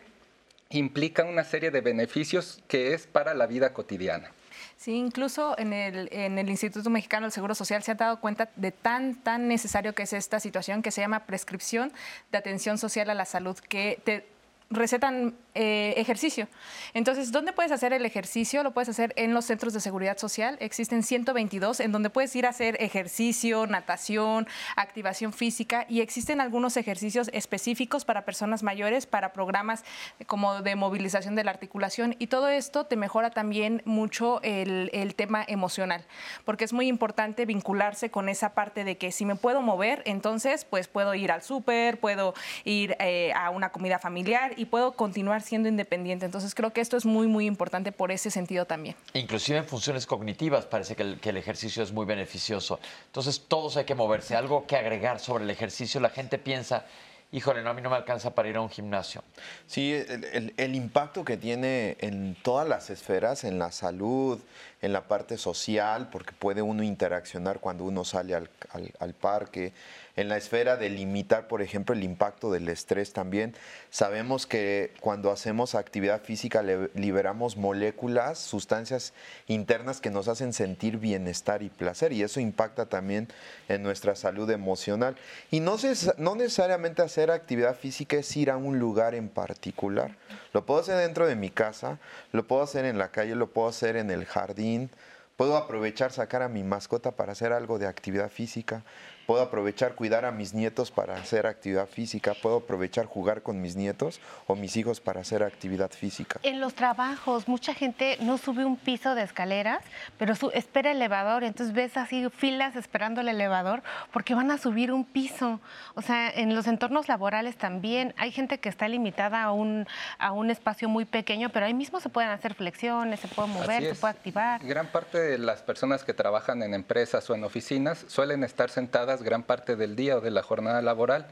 [0.70, 4.32] implica una serie de beneficios que es para la vida cotidiana.
[4.78, 8.50] Sí, incluso en el, en el Instituto Mexicano del Seguro Social se ha dado cuenta
[8.56, 11.94] de tan, tan necesario que es esta situación que se llama prescripción
[12.32, 14.35] de atención social a la salud, que te
[14.70, 16.48] recetan eh, ejercicio.
[16.94, 18.64] Entonces, ¿dónde puedes hacer el ejercicio?
[18.64, 20.58] Lo puedes hacer en los centros de seguridad social.
[20.60, 26.78] Existen 122 en donde puedes ir a hacer ejercicio, natación, activación física y existen algunos
[26.78, 29.84] ejercicios específicos para personas mayores, para programas
[30.26, 35.16] como de movilización de la articulación y todo esto te mejora también mucho el, el
[35.16, 36.04] tema emocional,
[36.44, 40.66] porque es muy importante vincularse con esa parte de que si me puedo mover, entonces
[40.66, 45.42] pues puedo ir al súper, puedo ir eh, a una comida familiar y puedo continuar
[45.42, 46.26] siendo independiente.
[46.26, 48.96] Entonces creo que esto es muy, muy importante por ese sentido también.
[49.14, 52.80] Inclusive en funciones cognitivas parece que el, que el ejercicio es muy beneficioso.
[53.08, 54.36] Entonces todos hay que moverse.
[54.36, 56.00] Algo que agregar sobre el ejercicio.
[56.00, 56.86] La gente piensa,
[57.32, 59.24] híjole, no, a mí no me alcanza para ir a un gimnasio.
[59.68, 64.40] Sí, el, el- el impacto que tiene en todas las esferas, en la salud,
[64.82, 69.74] en la parte social, porque puede uno interaccionar cuando uno sale al, al- al parque,
[70.16, 73.54] en la esfera de limitar, por ejemplo, el impacto del estrés también.
[73.90, 76.64] Sabemos que cuando hacemos actividad física
[76.94, 79.14] liberamos moléculas, sustancias
[79.48, 83.28] internas que nos hacen sentir bienestar y placer, y eso impacta también
[83.68, 85.16] en nuestra salud emocional.
[85.52, 90.16] Y no, se- no necesariamente hacer actividad física es ir a un lugar en particular.
[90.54, 92.00] Lo puedo hacer dentro de mi casa,
[92.32, 94.90] lo puedo hacer en la calle, lo puedo hacer en el jardín,
[95.36, 98.84] puedo aprovechar sacar a mi mascota para hacer algo de actividad física,
[99.26, 103.76] puedo aprovechar cuidar a mis nietos para hacer actividad física, puedo aprovechar jugar con mis
[103.76, 106.40] nietos o mis hijos para hacer actividad física.
[106.44, 109.80] En los trabajos, mucha gente no sube un piso de escaleras,
[110.18, 111.44] pero su- espera elevador.
[111.44, 115.60] Entonces ves así filas esperando el elevador porque van a subir un piso.
[115.96, 119.88] O sea, en los entornos laborales también hay gente que está limitada a un,
[120.20, 123.84] a un espacio muy pequeño, pero ahí mismo se pueden hacer flexiones, se puede mover,
[123.84, 124.64] se puede activar.
[124.64, 129.15] Gran parte de las personas que trabajan en empresas o en oficinas suelen estar sentadas
[129.22, 131.28] gran parte del día o de la jornada laboral.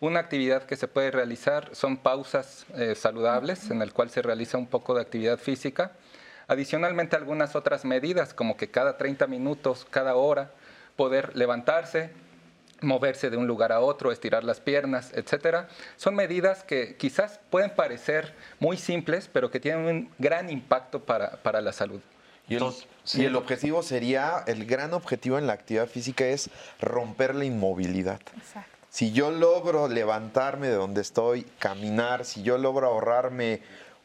[0.00, 4.56] Una actividad que se puede realizar son pausas eh, saludables en el cual se realiza
[4.56, 5.92] un poco de actividad física.
[6.46, 10.52] Adicionalmente algunas otras medidas como que cada 30 minutos, cada hora,
[10.94, 12.10] poder levantarse,
[12.80, 17.70] moverse de un lugar a otro, estirar las piernas, etcétera, son medidas que quizás pueden
[17.70, 22.00] parecer muy simples, pero que tienen un gran impacto para, para la salud.
[22.48, 26.50] Y el, Entonces, y el objetivo sería, el gran objetivo en la actividad física es
[26.80, 28.20] romper la inmovilidad.
[28.36, 28.78] Exacto.
[28.90, 33.60] Si yo logro levantarme de donde estoy, caminar, si yo logro ahorrarme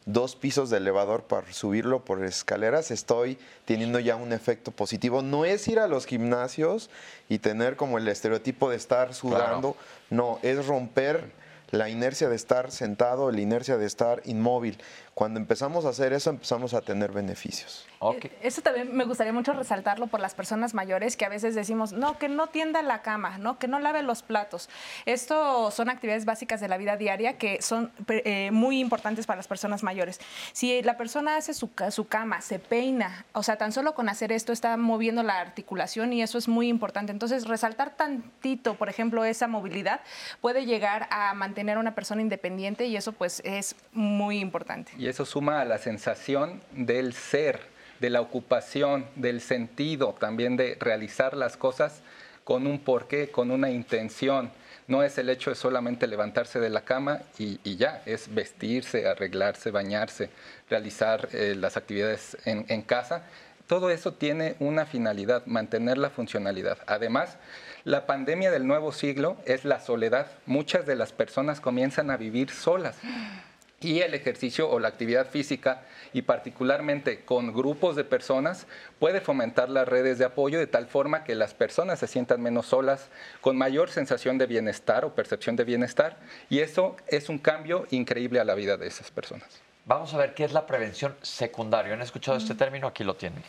[0.06, 5.22] dos pisos de elevador para subirlo por escaleras, estoy teniendo ya un efecto positivo.
[5.22, 6.90] No es ir a los gimnasios
[7.30, 9.78] y tener como el estereotipo de estar sudando,
[10.10, 11.32] no, es romper
[11.72, 14.78] la inercia de estar sentado, la inercia de estar inmóvil.
[15.14, 17.86] Cuando empezamos a hacer eso, empezamos a tener beneficios.
[18.26, 21.94] Eh, Eso también me gustaría mucho resaltarlo por las personas mayores que a veces decimos,
[21.94, 24.70] no, que no tienda la cama, no, que no lave los platos.
[25.06, 29.48] Esto son actividades básicas de la vida diaria que son eh, muy importantes para las
[29.48, 30.20] personas mayores.
[30.52, 34.10] Si la persona hace su, ca- su cama, se peina, o sea, tan solo con
[34.10, 37.12] hacer esto está moviendo la articulación y eso es muy importante.
[37.12, 40.02] Entonces, resaltar tantito, por ejemplo, esa movilidad
[40.42, 44.92] puede llegar a mantener a una persona independiente y eso pues es muy importante.
[45.04, 47.60] Y eso suma a la sensación del ser,
[48.00, 52.00] de la ocupación, del sentido, también de realizar las cosas
[52.46, 54.50] con un porqué, con una intención.
[54.88, 59.72] No es el hecho de solamente levantarse de la cama y, ya, es vestirse, arreglarse,
[59.72, 60.30] bañarse,
[60.70, 63.24] realizar eh, las actividades en casa.
[63.68, 66.78] Todo eso tiene una finalidad, mantener la funcionalidad.
[66.88, 67.36] Además,
[67.84, 70.28] la pandemia del nuevo siglo es la soledad.
[70.46, 72.96] Muchas de las personas comienzan a vivir solas.
[73.84, 78.66] Y el ejercicio o la actividad física, y particularmente con grupos de personas,
[78.98, 82.68] puede fomentar las redes de apoyo de tal forma que las personas se sientan menos
[82.68, 83.10] solas,
[83.42, 86.18] con mayor sensación de bienestar o percepción de bienestar,
[86.50, 89.62] y eso es un cambio increíble a la vida de esas personas.
[89.86, 91.94] Vamos a ver qué es la prevención secundaria.
[91.94, 92.88] ¿Han escuchado este término?
[92.88, 93.44] Aquí lo tienen.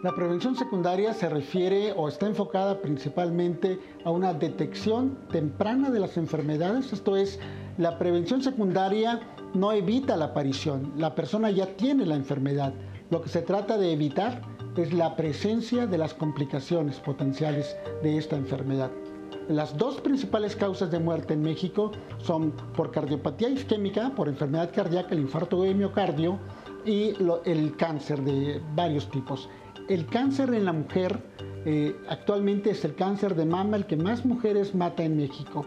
[0.00, 6.16] La prevención secundaria se refiere o está enfocada principalmente a una detección temprana de las
[6.16, 6.92] enfermedades.
[6.92, 7.40] Esto es,
[7.78, 9.18] la prevención secundaria
[9.54, 12.74] no evita la aparición, la persona ya tiene la enfermedad.
[13.10, 14.42] Lo que se trata de evitar
[14.76, 18.92] es la presencia de las complicaciones potenciales de esta enfermedad.
[19.48, 25.12] Las dos principales causas de muerte en México son por cardiopatía isquémica, por enfermedad cardíaca,
[25.12, 26.38] el infarto de miocardio
[26.84, 29.48] y el cáncer de varios tipos.
[29.88, 31.18] El cáncer en la mujer
[31.64, 35.66] eh, actualmente es el cáncer de mama el que más mujeres mata en México.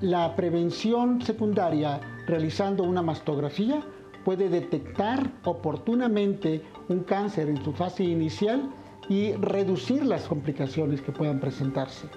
[0.00, 3.82] La prevención secundaria realizando una mastografía
[4.24, 8.70] puede detectar oportunamente un cáncer en su fase inicial
[9.08, 12.08] y reducir las complicaciones que puedan presentarse.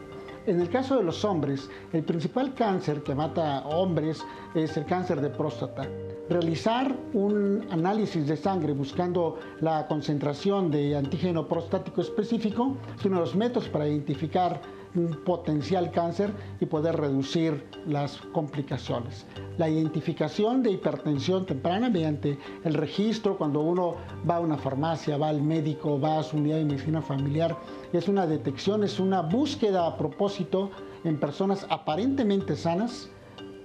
[0.46, 4.24] En el caso de los hombres, el principal cáncer que mata a hombres
[4.54, 5.88] es el cáncer de próstata.
[6.30, 13.26] Realizar un análisis de sangre buscando la concentración de antígeno prostático específico es uno de
[13.26, 14.62] los métodos para identificar
[14.96, 19.26] un potencial cáncer y poder reducir las complicaciones.
[19.58, 23.96] La identificación de hipertensión temprana mediante el registro cuando uno
[24.28, 27.58] va a una farmacia, va al médico, va a su unidad de medicina familiar,
[27.92, 30.72] es una detección, es una búsqueda a propósito
[31.04, 33.10] en personas aparentemente sanas,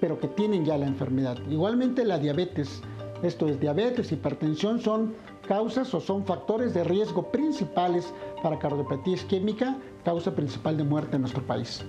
[0.01, 1.36] pero que tienen ya la enfermedad.
[1.49, 2.82] Igualmente la diabetes,
[3.22, 5.14] esto es diabetes, hipertensión, son
[5.46, 11.22] causas o son factores de riesgo principales para cardiopatía isquémica, causa principal de muerte en
[11.22, 11.84] nuestro país.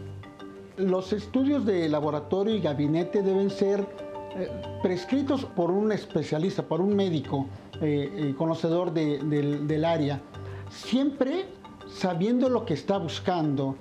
[0.77, 3.85] Los estudios de laboratorio y gabinete deben ser
[4.35, 4.49] eh,
[4.81, 7.47] prescritos por un especialista, por un médico
[7.81, 10.21] eh, eh, conocedor del área,
[10.69, 11.45] siempre
[11.89, 13.75] sabiendo lo que está buscando,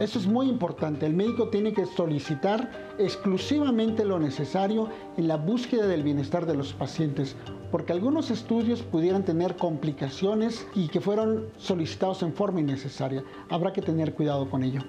[0.00, 1.04] eso es muy importante.
[1.04, 4.88] El médico tiene que solicitar exclusivamente lo necesario
[5.18, 7.36] en la búsqueda del bienestar de los pacientes,
[7.70, 13.22] porque algunos estudios pudieran tener complicaciones y que fueron solicitados en forma innecesaria.
[13.50, 14.80] Habrá que tener cuidado con ello.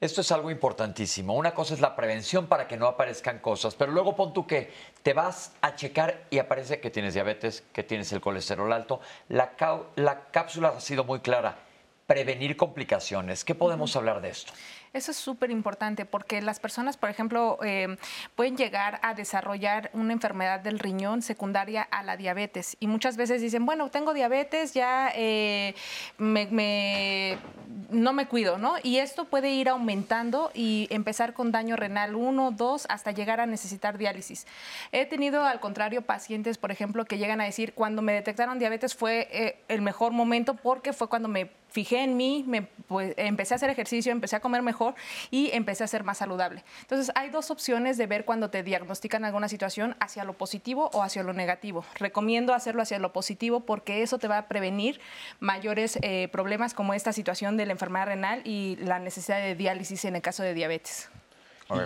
[0.00, 1.34] Esto es algo importantísimo.
[1.34, 4.70] Una cosa es la prevención para que no aparezcan cosas, pero luego pon tú que
[5.02, 9.00] te vas a checar y aparece que tienes diabetes, que tienes el colesterol alto.
[9.28, 9.52] La,
[9.96, 11.71] la cápsula ha sido muy clara
[12.12, 13.42] prevenir complicaciones.
[13.42, 14.52] ¿Qué podemos hablar de esto?
[14.92, 17.96] Eso es súper importante porque las personas, por ejemplo, eh,
[18.36, 23.40] pueden llegar a desarrollar una enfermedad del riñón secundaria a la diabetes y muchas veces
[23.40, 25.74] dicen, bueno, tengo diabetes, ya eh,
[26.18, 28.74] no me cuido, ¿no?
[28.82, 33.46] Y esto puede ir aumentando y empezar con daño renal 1, 2, hasta llegar a
[33.46, 34.46] necesitar diálisis.
[34.92, 38.94] He tenido, al contrario, pacientes, por ejemplo, que llegan a decir, cuando me detectaron diabetes
[38.94, 43.54] fue eh, el mejor momento porque fue cuando me fijé en mí, me, pues, empecé
[43.54, 44.94] a hacer ejercicio, empecé a comer mejor
[45.30, 46.62] y empecé a ser más saludable.
[46.82, 51.02] Entonces, hay dos opciones de ver cuando te diagnostican alguna situación hacia lo positivo o
[51.02, 51.84] hacia lo negativo.
[51.94, 55.00] Recomiendo hacerlo hacia lo positivo porque eso te va a prevenir
[55.40, 60.04] mayores eh, problemas como esta situación de la enfermedad renal y la necesidad de diálisis
[60.04, 61.08] en el caso de diabetes.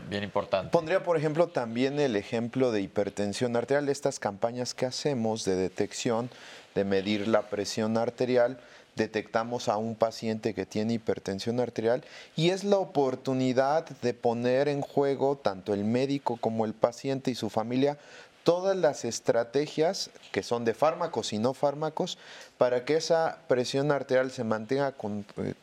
[0.08, 0.70] Bien importante.
[0.70, 6.28] Pondría, por ejemplo, también el ejemplo de hipertensión arterial, estas campañas que hacemos de detección,
[6.74, 8.58] de medir la presión arterial
[8.96, 12.02] detectamos a un paciente que tiene hipertensión arterial
[12.34, 17.34] y es la oportunidad de poner en juego tanto el médico como el paciente y
[17.34, 17.98] su familia
[18.42, 22.16] todas las estrategias que son de fármacos y no fármacos
[22.58, 24.94] para que esa presión arterial se mantenga
[25.38, 25.54] eh,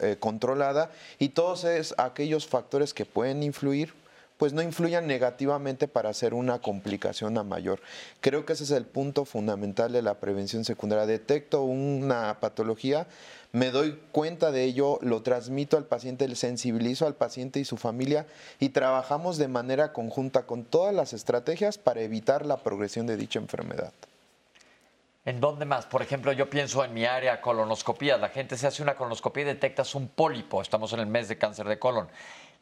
[0.00, 1.66] eh, controlada y todos
[1.98, 3.92] aquellos factores que pueden influir
[4.38, 7.80] pues no influyan negativamente para hacer una complicación a mayor.
[8.20, 11.06] Creo que ese es el punto fundamental de la prevención secundaria.
[11.06, 13.06] Detecto una patología,
[13.52, 17.76] me doy cuenta de ello, lo transmito al paciente, le sensibilizo al paciente y su
[17.76, 18.26] familia
[18.58, 23.38] y trabajamos de manera conjunta con todas las estrategias para evitar la progresión de dicha
[23.38, 23.92] enfermedad.
[25.24, 25.86] ¿En dónde más?
[25.86, 28.16] Por ejemplo, yo pienso en mi área colonoscopía.
[28.16, 30.62] La gente se hace una colonoscopía y detectas un pólipo.
[30.62, 32.06] Estamos en el mes de cáncer de colon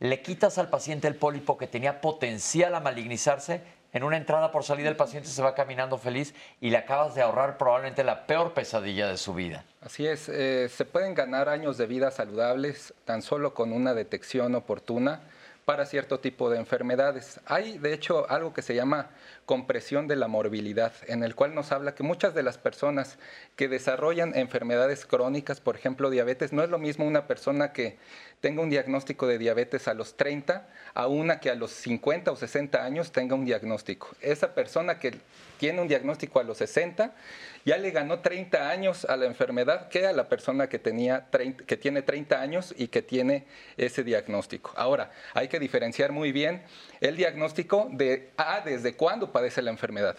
[0.01, 3.63] le quitas al paciente el pólipo que tenía potencial a malignizarse,
[3.95, 7.23] en una entrada por salida el paciente se va caminando feliz y le acabas de
[7.23, 9.65] ahorrar probablemente la peor pesadilla de su vida.
[9.81, 14.57] Así es, eh, se pueden ganar años de vida saludables tan solo con una detección
[14.57, 15.21] oportuna
[15.65, 17.41] para cierto tipo de enfermedades.
[17.47, 19.11] Hay, de hecho, algo que se llama
[19.47, 23.19] compresión de la morbilidad, en el cual nos habla que muchas de las personas
[23.57, 27.99] que desarrollan enfermedades crónicas, por ejemplo, diabetes, no es lo mismo una persona que
[28.41, 32.37] tenga un diagnóstico de diabetes a los 30 a una que a los 50 o
[32.37, 34.09] 60 años tenga un diagnóstico.
[34.21, 35.15] Esa persona que
[35.59, 37.15] tiene un diagnóstico a los 60
[37.65, 41.27] ya le ganó 30 años a la enfermedad que a la persona que, tenía
[41.67, 43.47] que tiene 30 años y que tiene
[43.79, 44.73] ese diagnóstico.
[44.77, 46.63] Ahora, hay que diferenciar muy bien
[47.01, 50.17] el diagnóstico de a desde cuándo padece la enfermedad.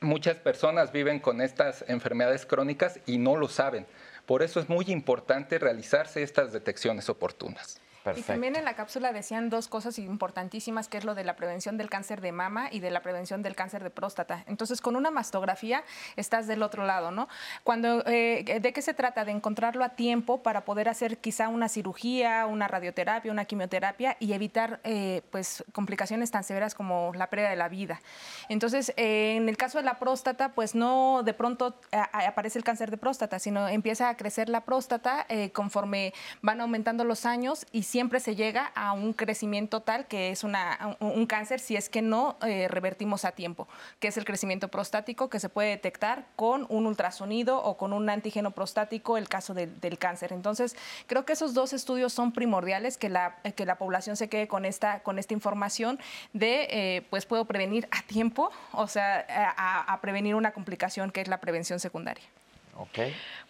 [0.00, 3.86] Muchas personas viven con estas enfermedades crónicas y no lo saben.
[4.26, 7.79] Por eso es muy importante realizarse estas detecciones oportunas.
[8.16, 11.76] Y también en la cápsula decían dos cosas importantísimas, que es lo de la prevención
[11.76, 14.42] del cáncer de mama y de la prevención del cáncer de próstata.
[14.46, 15.84] Entonces, con una mastografía
[16.16, 17.28] estás del otro lado, ¿no?
[17.62, 19.24] Cuando, eh, ¿De qué se trata?
[19.24, 24.32] De encontrarlo a tiempo para poder hacer quizá una cirugía, una radioterapia, una quimioterapia y
[24.32, 28.00] evitar eh, pues, complicaciones tan severas como la pérdida de la vida.
[28.48, 32.90] Entonces, eh, en el caso de la próstata, pues no de pronto aparece el cáncer
[32.90, 38.20] de próstata, sino empieza a crecer la próstata conforme van aumentando los años y siempre
[38.20, 42.36] se llega a un crecimiento tal que es una, un cáncer si es que no
[42.46, 43.66] eh, revertimos a tiempo,
[43.98, 48.08] que es el crecimiento prostático que se puede detectar con un ultrasonido o con un
[48.08, 50.32] antígeno prostático, el caso del cáncer.
[50.32, 50.76] Entonces,
[51.08, 54.64] creo que esos dos estudios son primordiales, que la, que la población se quede con
[54.64, 55.98] esta, con esta información
[56.32, 59.26] de, eh, pues puedo prevenir a tiempo, o sea,
[59.56, 62.24] a prevenir una complicación que es la prevención secundaria.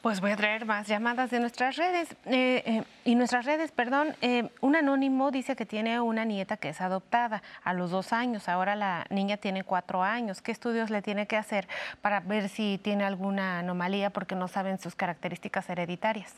[0.03, 2.11] Pues voy a traer más llamadas de nuestras redes.
[2.27, 6.71] Eh, eh, y nuestras redes, perdón, eh, un anónimo dice que tiene una nieta que
[6.71, 8.49] es adoptada a los dos años.
[8.49, 10.41] Ahora la niña tiene cuatro años.
[10.41, 11.69] ¿Qué estudios le tiene que hacer
[12.01, 16.35] para ver si tiene alguna anomalía porque no saben sus características hereditarias?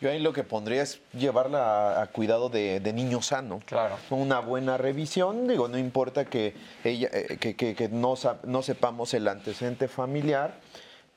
[0.00, 3.60] Yo ahí lo que pondría es llevarla a, cuidado de, niño sano.
[3.66, 3.96] Claro.
[4.10, 5.48] Una buena revisión.
[5.48, 7.08] Digo, no importa que, ella,
[7.40, 10.54] que, que, no, no sepamos el antecedente familiar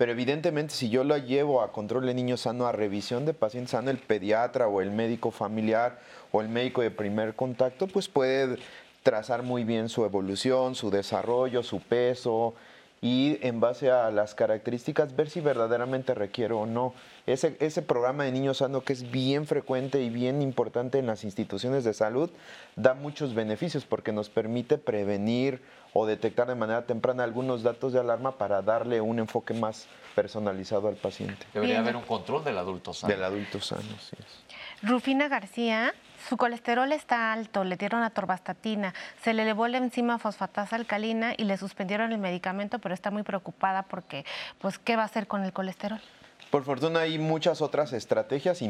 [0.01, 3.69] pero evidentemente si yo lo llevo a control de niño sano, a revisión de paciente
[3.69, 5.99] sano, el pediatra o el médico familiar
[6.31, 8.57] o el médico de primer contacto, pues puede
[9.03, 12.55] trazar muy bien su evolución, su desarrollo, su peso
[12.99, 16.95] y en base a las características ver si verdaderamente requiere o no.
[17.27, 21.23] Ese, ese programa de niño sano que es bien frecuente y bien importante en las
[21.23, 22.31] instituciones de salud
[22.75, 25.61] da muchos beneficios porque nos permite prevenir
[25.93, 30.87] o detectar de manera temprana algunos datos de alarma para darle un enfoque más personalizado
[30.87, 31.45] al paciente.
[31.53, 33.13] Debería haber un control del adulto sano.
[33.13, 34.89] Del adulto sano, sí es.
[34.89, 35.93] Rufina García,
[36.27, 41.43] su colesterol está alto, le dieron atorvastatina, se le elevó la enzima fosfatasa alcalina y
[41.43, 44.25] le suspendieron el medicamento, pero está muy preocupada porque,
[44.59, 46.01] pues, ¿qué va a hacer con el colesterol?
[46.49, 48.61] Por fortuna hay muchas otras estrategias,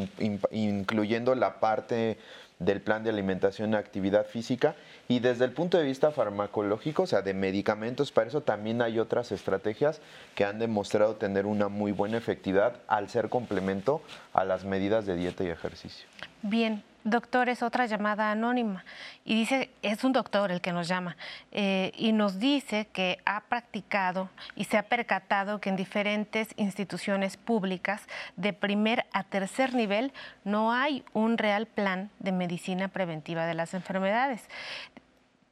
[0.52, 2.20] incluyendo la parte
[2.62, 4.76] del plan de alimentación y actividad física.
[5.08, 9.00] Y desde el punto de vista farmacológico, o sea, de medicamentos, para eso también hay
[9.00, 10.00] otras estrategias
[10.36, 14.02] que han demostrado tener una muy buena efectividad al ser complemento
[14.34, 16.08] a las medidas de dieta y ejercicio.
[16.44, 18.86] Bien, Doctor, es otra llamada anónima
[19.26, 21.18] y dice, es un doctor el que nos llama
[21.52, 27.38] eh, y nos dice que ha practicado y se ha percatado que en diferentes instituciones
[27.38, 28.04] públicas
[28.36, 33.74] de primer a tercer nivel no hay un real plan de medicina preventiva de las
[33.74, 34.48] enfermedades.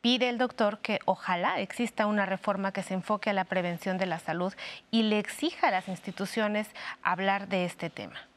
[0.01, 4.05] Pide el doctor que ojalá exista una reforma que se enfoque a la prevención de
[4.05, 4.53] la salud
[4.91, 6.67] y le exija a las instituciones
[7.01, 8.29] hablar de este tema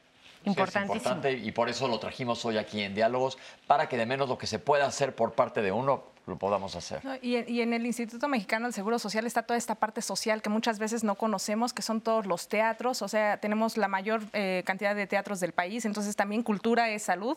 [0.44, 4.38] importante y por eso lo trajimos hoy aquí en Diálogos, para que de menos lo
[4.38, 7.02] que se pueda hacer por parte de uno, lo podamos hacer.
[7.20, 10.78] y, en el Instituto Mexicano del Seguro Social está toda esta parte social que muchas
[10.78, 14.94] veces no conocemos, que son todos los teatros, o sea, tenemos la mayor eh, cantidad
[14.94, 17.36] de teatros del país, entonces también cultura es salud,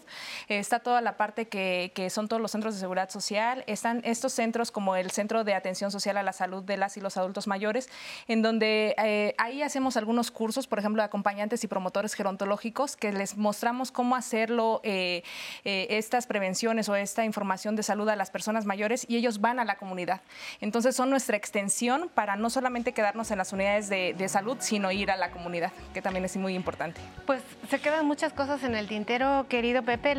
[0.49, 4.71] está toda la parte que, son todos los centros de seguridad social, están estos centros
[4.71, 7.89] como el Centro de Atención Social a la Salud de las y los Adultos Mayores,
[8.27, 13.11] en donde eh, ahí hacemos algunos cursos, por ejemplo, de acompañantes y promotores gerontológicos, que
[13.11, 15.23] les mostramos cómo hacerlo, eh,
[15.63, 18.74] estas prevenciones o esta información de salud a las personas mayores
[19.07, 20.21] y ellos van a la comunidad.
[20.61, 25.11] Entonces son nuestra extensión para no solamente quedarnos en las unidades de, salud, sino ir
[25.11, 26.99] a la comunidad, que también es muy importante.
[27.27, 30.15] Pues se quedan muchas cosas en el tintero, querido Pepe.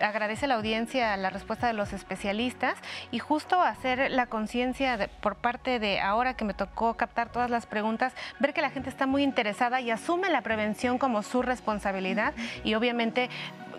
[0.00, 2.76] Agradece la audiencia la respuesta de los especialistas
[3.10, 7.66] y justo hacer la conciencia por parte de ahora que me tocó captar todas las
[7.66, 12.34] preguntas, ver que la gente está muy interesada y asume la prevención como su responsabilidad
[12.64, 13.30] y obviamente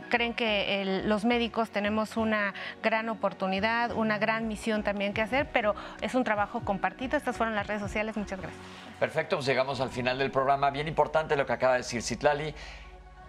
[0.08, 5.76] creen que los médicos tenemos una gran oportunidad, una gran misión también que hacer, pero
[6.02, 7.18] es un trabajo compartido.
[7.18, 8.18] Estas fueron las redes sociales.
[8.18, 8.62] Muchas gracias.
[9.00, 10.72] Perfecto, pues llegamos al final del programa.
[10.72, 12.54] Bien importante lo que acaba de decir Citlali.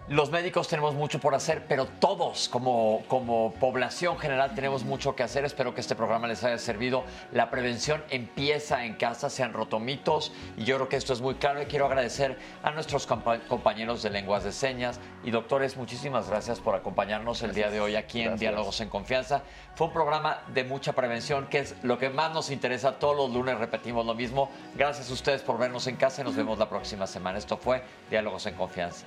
[0.07, 5.21] Los médicos tenemos mucho por hacer, pero todos como, como población general tenemos mucho que
[5.21, 5.45] hacer.
[5.45, 7.03] Espero que este programa les haya servido.
[7.31, 11.21] La prevención empieza en casa, se han roto mitos y yo creo que esto es
[11.21, 11.61] muy claro.
[11.61, 16.73] Y quiero agradecer a nuestros compañeros de lenguas de señas y doctores, muchísimas gracias por
[16.73, 19.43] acompañarnos el día de hoy aquí en Diálogos en Confianza.
[19.75, 22.97] Fue un programa de mucha prevención, que es lo que más nos interesa.
[22.97, 24.49] Todos los lunes repetimos lo mismo.
[24.75, 27.37] Gracias a ustedes por vernos en casa y nos vemos la próxima semana.
[27.37, 29.05] Esto fue Diálogos en Confianza.